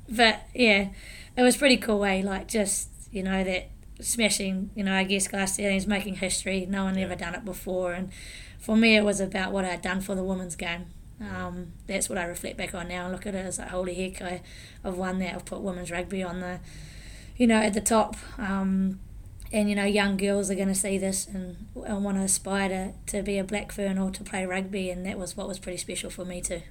[0.09, 0.89] but yeah,
[1.37, 2.25] it was pretty cool way.
[2.25, 4.71] Like just you know that smashing.
[4.75, 6.67] You know, I guess glass ceilings, making history.
[6.69, 8.11] No one ever done it before, and
[8.61, 10.87] for me, it was about what I'd done for the women's game.
[11.21, 13.95] Um, that's what I reflect back on now and look at it as like, holy
[13.95, 14.43] heck, I,
[14.85, 15.35] I've won that.
[15.35, 16.61] I've put women's rugby on the,
[17.37, 18.17] you know, at the top.
[18.39, 19.01] Um,
[19.53, 22.69] and you know, young girls are going to see this and, and want to aspire
[22.69, 25.59] to, to be a black fern or to play rugby, and that was what was
[25.59, 26.63] pretty special for me too.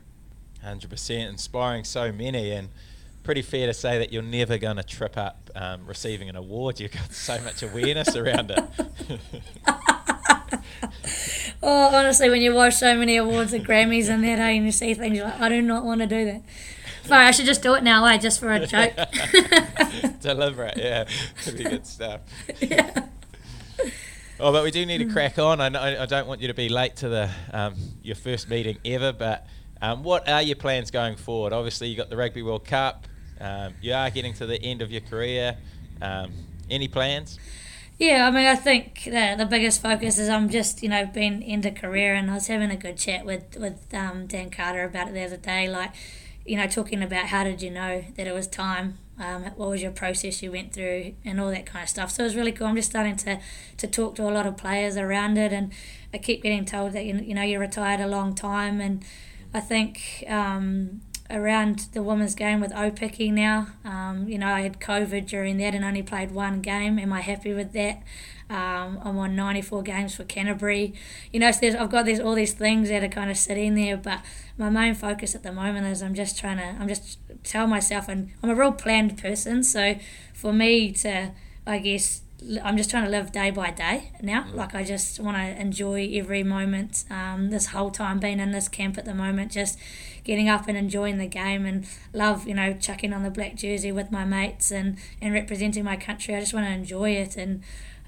[0.64, 2.70] Hundred percent, inspiring so many, and
[3.24, 6.80] pretty fair to say that you're never going to trip up um, receiving an award.
[6.80, 9.20] You've got so much awareness around it.
[11.62, 14.72] Oh, honestly, when you watch so many awards and Grammys and that, hey, and you
[14.72, 16.42] see things, you're like, I do not want to do that.
[17.04, 18.94] Sorry, I should just do it now, eh, just for a joke.
[20.22, 21.06] Deliver it, yeah,
[21.44, 22.22] pretty good stuff.
[22.62, 23.08] yeah.
[24.40, 25.60] Oh, but we do need to crack on.
[25.60, 29.12] I, I don't want you to be late to the um, your first meeting ever.
[29.12, 29.46] But
[29.82, 31.52] um, what are your plans going forward?
[31.52, 33.06] Obviously, you got the Rugby World Cup.
[33.42, 35.58] Um, you are getting to the end of your career.
[36.02, 36.32] Um,
[36.70, 37.38] any plans?
[38.00, 41.42] Yeah, I mean, I think the the biggest focus is I'm just you know been
[41.42, 44.86] in the career, and I was having a good chat with with um, Dan Carter
[44.86, 45.92] about it the other day, like
[46.46, 49.82] you know talking about how did you know that it was time, um, what was
[49.82, 52.12] your process you went through, and all that kind of stuff.
[52.12, 52.68] So it was really cool.
[52.68, 53.40] I'm just starting to
[53.78, 55.74] to talk to a lot of players around it, and
[56.14, 59.04] I keep getting told that you you know you're retired a long time, and
[59.54, 60.24] I think.
[60.28, 63.68] Um, around the women's game with O picking now.
[63.86, 66.98] Um, you know, I had COVID during that and only played one game.
[66.98, 68.02] Am I happy with that?
[68.50, 70.94] Um, I'm on 94 games for Canterbury.
[71.32, 73.96] You know, so I've got these all these things that are kind of sitting there,
[73.96, 74.22] but
[74.58, 78.08] my main focus at the moment is I'm just trying to, I'm just tell myself,
[78.08, 79.64] and I'm a real planned person.
[79.64, 79.96] So
[80.34, 81.32] for me to,
[81.68, 82.22] I guess,
[82.64, 84.48] I'm just trying to live day by day now.
[84.54, 87.04] Like I just want to enjoy every moment.
[87.10, 89.78] Um, this whole time being in this camp at the moment, just
[90.24, 93.92] getting up and enjoying the game and love, you know, chucking on the black jersey
[93.92, 96.34] with my mates and, and representing my country.
[96.34, 97.62] I just want to enjoy it and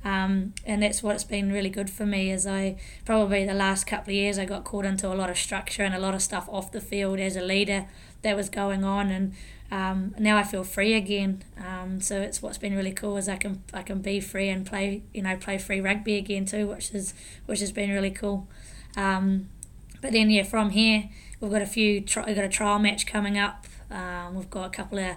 [0.04, 4.12] um, and that's what's been really good for me is I probably the last couple
[4.12, 6.50] of years I got caught into a lot of structure and a lot of stuff
[6.52, 7.86] off the field as a leader
[8.24, 9.34] that was going on and
[9.72, 11.44] um, now I feel free again.
[11.58, 14.66] Um, so it's what's been really cool is I can I can be free and
[14.66, 17.14] play you know play free rugby again too, which is
[17.46, 18.48] which has been really cool.
[18.98, 19.48] Um,
[20.02, 21.10] but then yeah, from here
[21.40, 23.66] we've got a few tri- we've got a trial match coming up.
[23.90, 25.16] Um, we've got a couple of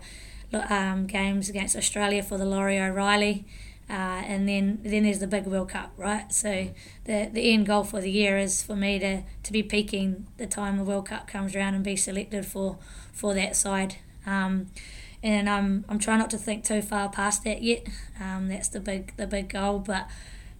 [0.70, 3.44] um, games against Australia for the Laurie O'Reilly.
[3.90, 6.32] Uh, and then then there's the big World Cup, right?
[6.32, 6.70] So
[7.04, 10.46] the the end goal for the year is for me to, to be peaking the
[10.46, 12.78] time the World Cup comes around and be selected for
[13.12, 13.96] for that side.
[14.26, 14.68] Um,
[15.22, 17.86] and I'm I'm trying not to think too far past that yet.
[18.20, 20.06] Um, that's the big the big goal, but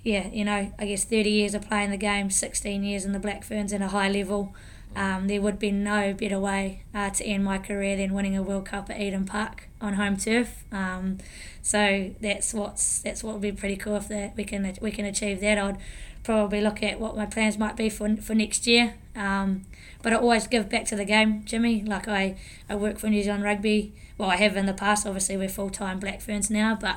[0.03, 3.19] yeah, you know, I guess 30 years of playing the game, 16 years in the
[3.19, 4.55] Black Ferns at a high level.
[4.95, 8.43] Um, there would be no better way uh, to end my career than winning a
[8.43, 10.65] World Cup at Eden Park on home turf.
[10.71, 11.19] Um,
[11.63, 15.05] so that's what's that's what would be pretty cool if that we can we can
[15.05, 15.59] achieve that.
[15.59, 15.79] I'd
[16.23, 18.95] probably look at what my plans might be for for next year.
[19.17, 19.63] Um,
[20.03, 21.83] but I always give back to the game, Jimmy.
[21.83, 22.37] Like I,
[22.69, 23.93] I work for New Zealand Rugby.
[24.19, 25.07] Well, I have in the past.
[25.07, 26.97] Obviously, we're full time Black Ferns now, but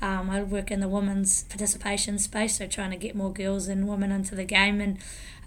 [0.00, 3.88] um, I work in the women's participation space, so trying to get more girls and
[3.88, 4.80] women into the game.
[4.80, 4.98] And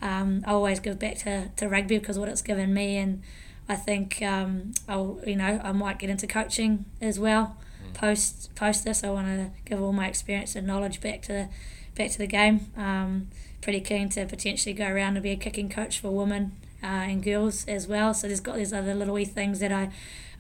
[0.02, 2.98] um, I always give back to, to rugby because what it's given me.
[2.98, 3.22] And
[3.70, 7.58] I think um, I'll, you know, I might get into coaching as well.
[7.94, 11.50] Post post this, I want to give all my experience and knowledge back to
[11.96, 12.72] back to the game.
[12.78, 13.28] Um,
[13.62, 16.54] pretty keen to potentially go around and be a kicking coach for women
[16.84, 18.14] uh, and girls as well.
[18.14, 19.92] So there's got these other little wee things that I,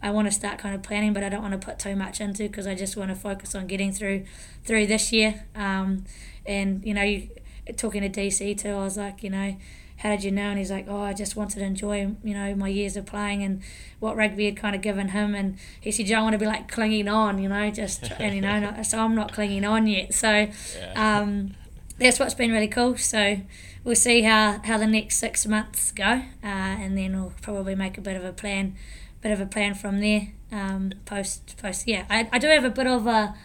[0.01, 2.19] I want to start kind of planning, but I don't want to put too much
[2.19, 4.26] into because I just want to focus on getting through
[4.63, 5.45] through this year.
[5.55, 6.05] Um,
[6.45, 7.30] and you know, you,
[7.78, 9.55] talking to DC too, I was like, you know,
[9.97, 10.49] how did you know?
[10.49, 13.43] And he's like, oh, I just wanted to enjoy, you know, my years of playing
[13.43, 13.61] and
[13.99, 15.36] what rugby had kind of given him.
[15.36, 18.34] And he said, you don't want to be like clinging on, you know, just and
[18.34, 20.15] you know, not, so I'm not clinging on yet.
[20.15, 20.47] So.
[20.95, 21.53] Um,
[22.01, 22.97] that's what's been really cool.
[22.97, 23.41] So
[23.83, 27.97] we'll see how, how the next six months go, uh, and then we'll probably make
[27.97, 28.75] a bit of a plan,
[29.21, 30.29] bit of a plan from there.
[30.51, 33.35] Um, post post, yeah, I, I do have a bit of a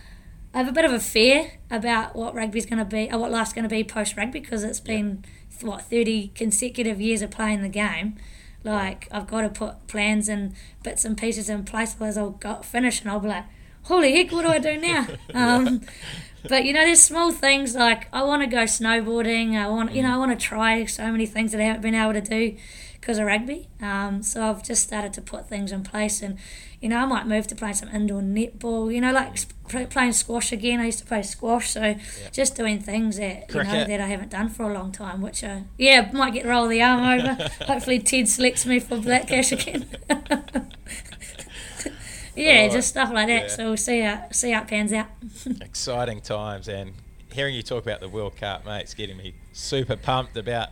[0.53, 3.31] I have a bit of a fear about what rugby's going to be, or what
[3.31, 5.25] life's going to be post rugby, because it's been
[5.61, 8.17] what thirty consecutive years of playing the game.
[8.65, 12.63] Like I've got to put plans and bits and pieces in place, otherwise I'll go,
[12.63, 13.45] finish and I'll be like,
[13.83, 15.07] holy heck, what do I do now?
[15.35, 15.83] Um,
[16.49, 19.57] but you know, there's small things like I want to go snowboarding.
[19.57, 21.95] I want, you know, I want to try so many things that I haven't been
[21.95, 22.57] able to do
[23.07, 23.69] because of rugby.
[23.81, 26.39] Um, so I've just started to put things in place, and
[26.81, 28.93] you know I might move to playing some indoor netball.
[28.93, 29.55] You know, like sp-
[29.91, 30.81] playing squash again.
[30.81, 31.95] I used to play squash, so
[32.33, 35.21] just doing things that you know that I haven't done for a long time.
[35.21, 37.49] Which I yeah might get roll the arm over.
[37.67, 39.87] Hopefully Ted selects me for Black Cash again.
[42.37, 43.43] yeah, Oh, just stuff like that.
[43.43, 43.49] yeah.
[43.49, 45.07] So we'll see how see how it pans out.
[45.61, 46.93] Exciting times, and
[47.33, 50.69] hearing you talk about the World Cup, mate, it's getting me super pumped about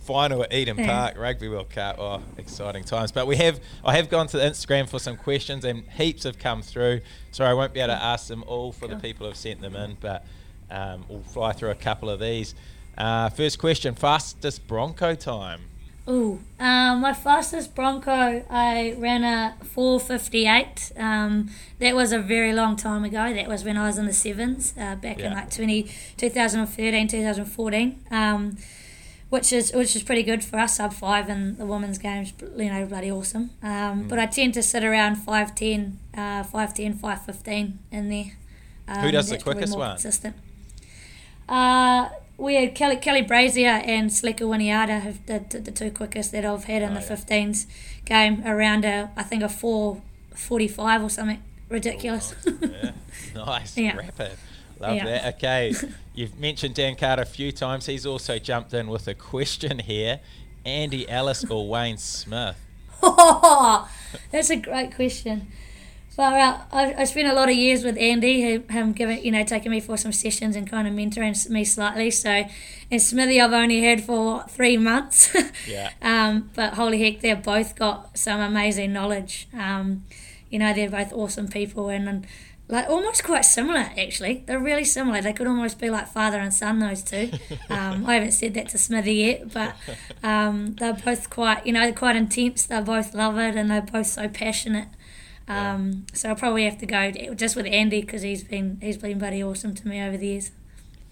[0.00, 0.86] final at Eden Yeah.
[0.86, 1.96] Park Rugby World Cup.
[1.98, 3.12] Oh, exciting times!
[3.12, 6.38] But we have, I have gone to the Instagram for some questions, and heaps have
[6.38, 7.00] come through.
[7.30, 9.60] So I won't be able to ask them all for the people who have sent
[9.60, 10.24] them in, but
[10.70, 12.54] um, we'll fly through a couple of these.
[12.98, 15.60] Uh, first question: fastest Bronco time.
[16.08, 20.92] Ooh, um, my fastest Bronco, I ran a 458.
[20.96, 23.32] Um, that was a very long time ago.
[23.32, 25.84] That was when I was in the sevens, uh, back in like 20,
[26.16, 28.04] 2013, 2014.
[28.10, 28.56] Um,
[29.28, 32.70] which is which is pretty good for us, sub five in the women's games, you
[32.70, 33.48] know, bloody awesome.
[33.62, 38.32] Um, But I tend to sit around 510, uh, 510, 515 in there.
[38.86, 39.92] Um, Who does the quickest one?
[39.92, 40.36] Consistent.
[41.48, 42.10] Uh,
[42.42, 46.44] we had Kelly Kelly Brazier and Selica Winiata have the, the, the two quickest that
[46.44, 47.16] I've had in Oh, the yeah.
[47.16, 47.66] 15s
[48.04, 52.34] game around a I think a 445 or something ridiculous.
[52.46, 52.90] Oh, yeah.
[53.34, 53.96] nice, Yeah.
[53.96, 54.32] rapid.
[54.80, 55.04] Love Yeah.
[55.04, 55.34] that.
[55.36, 55.74] Okay,
[56.14, 57.86] you've mentioned Dan Carter a few times.
[57.86, 60.20] He's also jumped in with a question here.
[60.64, 62.56] Andy Ellis or Wayne Smith?
[63.02, 65.48] That's a great question.
[66.14, 66.66] Far out.
[66.70, 69.70] I, I spent a lot of years with Andy, who him giving, you know, taking
[69.70, 72.10] me for some sessions and kind of mentoring me slightly.
[72.10, 72.44] So,
[72.90, 75.34] and Smithy, I've only had for three months.
[75.66, 75.90] Yeah.
[76.02, 79.48] um, but holy heck, they've both got some amazing knowledge.
[79.56, 80.04] Um,
[80.50, 82.26] you know, they're both awesome people and, and
[82.68, 84.42] like almost quite similar actually.
[84.46, 85.22] They're really similar.
[85.22, 86.78] They could almost be like father and son.
[86.80, 87.30] Those two.
[87.70, 89.74] Um, I haven't said that to Smithy yet, but
[90.22, 92.66] um, they're both quite, you know, quite intense.
[92.66, 94.88] They both love it and they're both so passionate.
[95.48, 99.18] Um, so I'll probably have to go just with Andy because he's been he's been
[99.18, 100.50] bloody awesome to me over the years.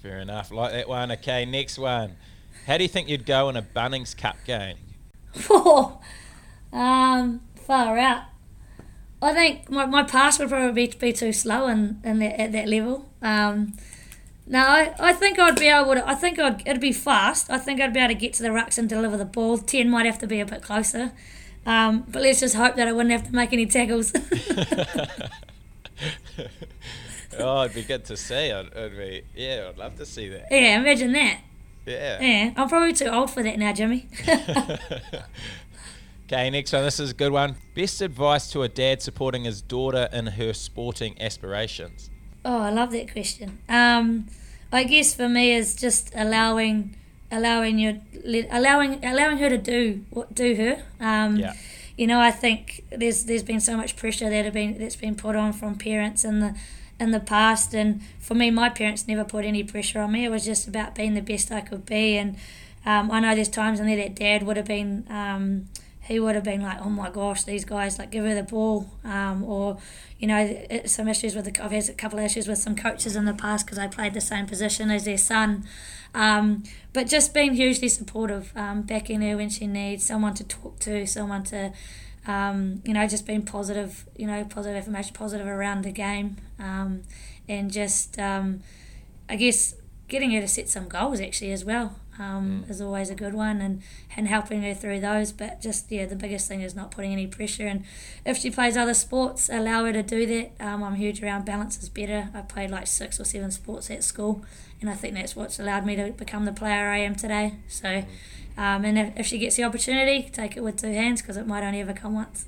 [0.02, 0.50] Fair enough.
[0.50, 1.12] Like that one.
[1.12, 2.16] Okay, next one.
[2.66, 4.76] How do you think you'd go in a Bunnings Cup game?
[6.72, 8.22] um, far out.
[9.22, 12.52] I think my, my pass would probably be, be too slow in, in that, at
[12.52, 13.10] that level.
[13.20, 13.74] Um,
[14.46, 16.08] no, I, I think I'd be able to.
[16.08, 17.50] I think I'd it'd be fast.
[17.50, 19.58] I think I'd be able to get to the rucks and deliver the ball.
[19.58, 21.12] Ten might have to be a bit closer.
[21.66, 24.12] Um, but let's just hope that I wouldn't have to make any tackles.
[27.38, 28.50] oh, it'd be good to see.
[28.50, 30.46] I'd, it'd be, yeah, I'd love to see that.
[30.50, 31.40] yeah, imagine that.
[31.86, 32.20] Yeah.
[32.20, 34.06] Yeah, I'm probably too old for that now, Jimmy.
[36.26, 36.84] okay, next one.
[36.84, 37.56] This is a good one.
[37.74, 42.10] Best advice to a dad supporting his daughter in her sporting aspirations.
[42.44, 43.58] Oh, I love that question.
[43.68, 44.26] Um,
[44.72, 46.96] I guess for me is just allowing,
[47.30, 47.94] allowing your,
[48.50, 50.82] allowing, allowing her to do what do her.
[51.00, 51.54] Um, Yeah.
[51.96, 55.14] You know, I think there's there's been so much pressure that have been that's been
[55.16, 56.54] put on from parents in the
[56.98, 60.24] in the past, and for me, my parents never put any pressure on me.
[60.24, 62.36] It was just about being the best I could be, and
[62.86, 65.04] um, I know there's times in there that dad would have been.
[65.10, 65.68] Um,
[66.10, 68.90] he would have been like, "Oh my gosh, these guys like give her the ball,"
[69.04, 69.78] um, or
[70.18, 71.64] you know, some issues with the.
[71.64, 74.12] I've had a couple of issues with some coaches in the past because I played
[74.12, 75.64] the same position as their son,
[76.12, 80.80] um, but just being hugely supportive, um, backing her when she needs someone to talk
[80.80, 81.72] to, someone to,
[82.26, 87.02] um, you know, just being positive, you know, positive information, positive around the game, um,
[87.48, 88.62] and just, um,
[89.28, 89.76] I guess,
[90.08, 93.60] getting her to set some goals actually as well um, is always a good one,
[93.60, 93.82] and
[94.16, 95.32] and helping her through those.
[95.32, 97.66] But just yeah, the biggest thing is not putting any pressure.
[97.66, 97.84] And
[98.24, 100.52] if she plays other sports, allow her to do that.
[100.60, 102.28] Um, I'm huge around balance is better.
[102.34, 104.44] I played like six or seven sports at school,
[104.80, 107.54] and I think that's what's allowed me to become the player I am today.
[107.68, 108.04] So.
[108.58, 111.46] Um, and if, if she gets the opportunity, take it with two hands because it
[111.46, 112.44] might only ever come once.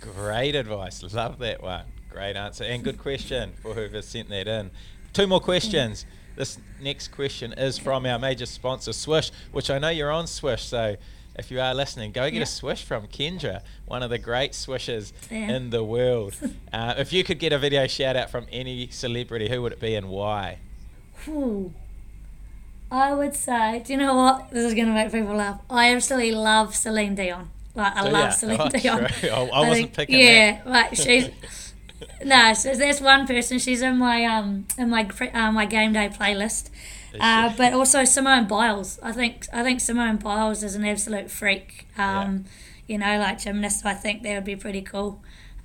[0.00, 1.02] Great advice.
[1.14, 1.86] Love that one.
[2.10, 4.70] Great answer and good question for whoever sent that in.
[5.12, 6.04] Two more questions.
[6.36, 10.64] This next question is from our major sponsor, Swish, which I know you're on Swish.
[10.64, 10.96] So
[11.36, 12.42] if you are listening, go get Yeah.
[12.42, 15.50] a Swish from Kendra, one of the great Swishes Yeah.
[15.56, 16.34] in the world.
[16.72, 19.80] uh, if you could get a video shout out from any celebrity, who would it
[19.80, 20.58] be and why?
[21.24, 21.72] Whew.
[22.90, 24.50] I would say, do you know what?
[24.50, 25.60] This is going to make people laugh.
[25.70, 27.50] I absolutely love Celine Dion.
[27.74, 28.30] Like, I Do love ya?
[28.30, 29.06] Celine Oh, Dion.
[29.08, 29.28] true.
[29.30, 30.66] I- I wasn't picking Yeah, that.
[30.68, 31.30] like she's.
[32.24, 33.58] no, so that's one person.
[33.58, 36.70] She's in my um in my uh, my game day playlist.
[37.20, 38.98] Uh, but also Simone Biles.
[39.02, 41.86] I think I think Simone Biles is an absolute freak.
[41.96, 42.44] Um,
[42.86, 43.86] You know, like gymnast.
[43.86, 45.22] I think that would be pretty cool.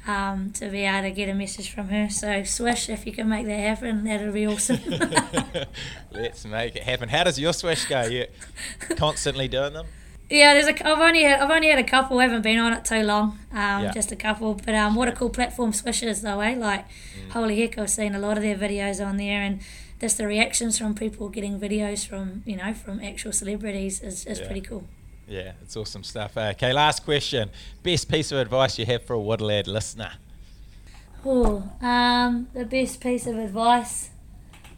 [0.07, 2.09] Um, to be able to get a message from her.
[2.09, 4.79] So swish, if you can make that happen, that'd be awesome.
[6.11, 7.09] Let's make it happen.
[7.09, 8.03] How does your Swish go?
[8.03, 8.27] You
[8.95, 9.87] constantly doing them?
[10.29, 10.87] Yeah, there's a.
[10.87, 12.19] I've only had I've only had a couple.
[12.19, 13.39] I haven't been on it too long.
[13.51, 13.91] Um, Yeah.
[13.91, 14.53] just a couple.
[14.53, 16.55] But um, what a cool platform Swish is though, eh?
[16.55, 17.31] Like, Mm.
[17.31, 19.59] holy heck, I've seen a lot of their videos on there, and
[19.99, 24.39] just the reactions from people getting videos from you know from actual celebrities is, is
[24.39, 24.45] Yeah.
[24.45, 24.83] pretty cool.
[25.27, 26.37] Yeah, it's awesome stuff.
[26.37, 27.49] Uh, Okay, last question.
[27.83, 30.11] Best piece of advice you have for a What a Lad listener?
[31.25, 34.09] Oh, um, the best piece of advice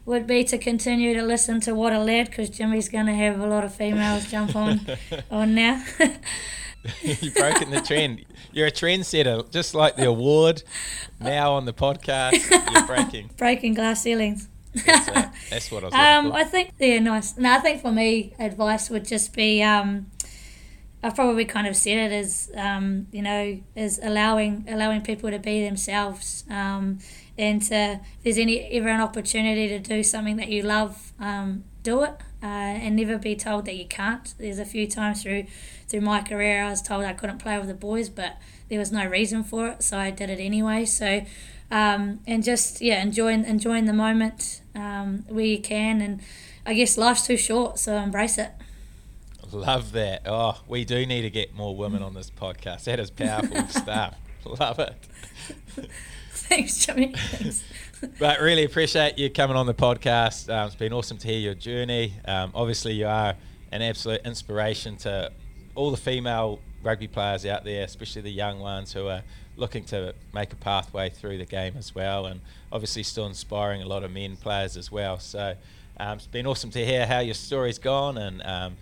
[0.04, 3.40] would be to continue to listen to What a Lad because Jimmy's going to have
[3.40, 4.80] a lot of females jump on
[5.30, 5.84] on now.
[7.02, 8.24] You've broken the trend.
[8.52, 10.64] You're a trendsetter, just like the award.
[11.20, 13.30] Now on the podcast, you're breaking.
[13.36, 14.48] Breaking glass ceilings.
[14.74, 15.06] That's.
[15.50, 16.32] That's what I was Um.
[16.32, 17.36] I think yeah, nice.
[17.36, 20.06] No, I think for me, advice would just be um,
[21.04, 25.38] I've probably kind of said it as um, you know, is allowing allowing people to
[25.38, 26.98] be themselves, um,
[27.38, 31.64] and to if there's any ever an opportunity to do something that you love, um,
[31.82, 34.34] do it, uh, and never be told that you can't.
[34.38, 35.46] There's a few times through
[35.88, 38.36] through my career I was told I couldn't play with the boys, but
[38.68, 40.84] there was no reason for it, so I did it anyway.
[40.84, 41.22] So.
[41.70, 46.20] Um, and just yeah, enjoying enjoying the moment um, where you can, and
[46.66, 48.50] I guess life's too short, so embrace it.
[49.52, 50.22] Love that.
[50.24, 52.84] Oh, we do need to get more women on this podcast.
[52.84, 54.16] That is powerful stuff.
[54.44, 54.94] Love it.
[56.52, 57.14] Thanks, Jimmy.
[57.16, 57.64] Thanks.
[58.18, 60.54] But really appreciate you coming on the podcast.
[60.54, 62.12] Um, it's been awesome to hear your journey.
[62.26, 63.34] Um, obviously, you are
[63.70, 65.32] an absolute inspiration to
[65.74, 69.22] all the female rugby players out there, especially the young ones who are
[69.56, 73.86] looking to make a pathway through the game as well, and obviously still inspiring a
[73.86, 75.18] lot of men players as well.
[75.20, 75.54] So
[75.98, 78.76] um, it's been awesome to hear how your story's gone, and um,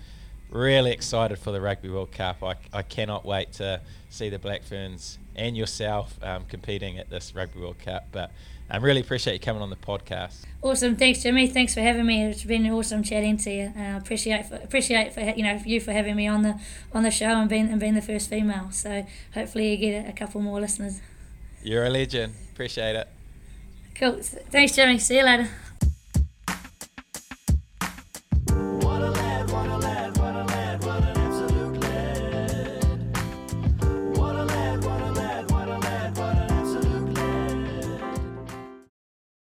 [0.51, 2.43] really excited for the Rugby World Cup.
[2.43, 7.35] I, I cannot wait to see the Black Ferns and yourself um, competing at this
[7.35, 8.09] Rugby World Cup.
[8.13, 8.31] But
[8.71, 10.45] I um, really appreciate you coming on the podcast.
[10.63, 11.47] Awesome, thanks, Jimmy.
[11.47, 12.25] Thanks for having me.
[12.25, 13.73] It's been awesome chatting to you.
[13.77, 16.61] Uh, appreciate for, appreciate for you know you for having me on the
[16.93, 18.71] on the show and being and being the first female.
[18.71, 21.01] So hopefully you get a, a couple more listeners.
[21.63, 22.35] You're a legend.
[22.53, 23.09] Appreciate it.
[23.95, 24.19] Cool.
[24.23, 24.99] Thanks, Jimmy.
[24.99, 25.49] See you later.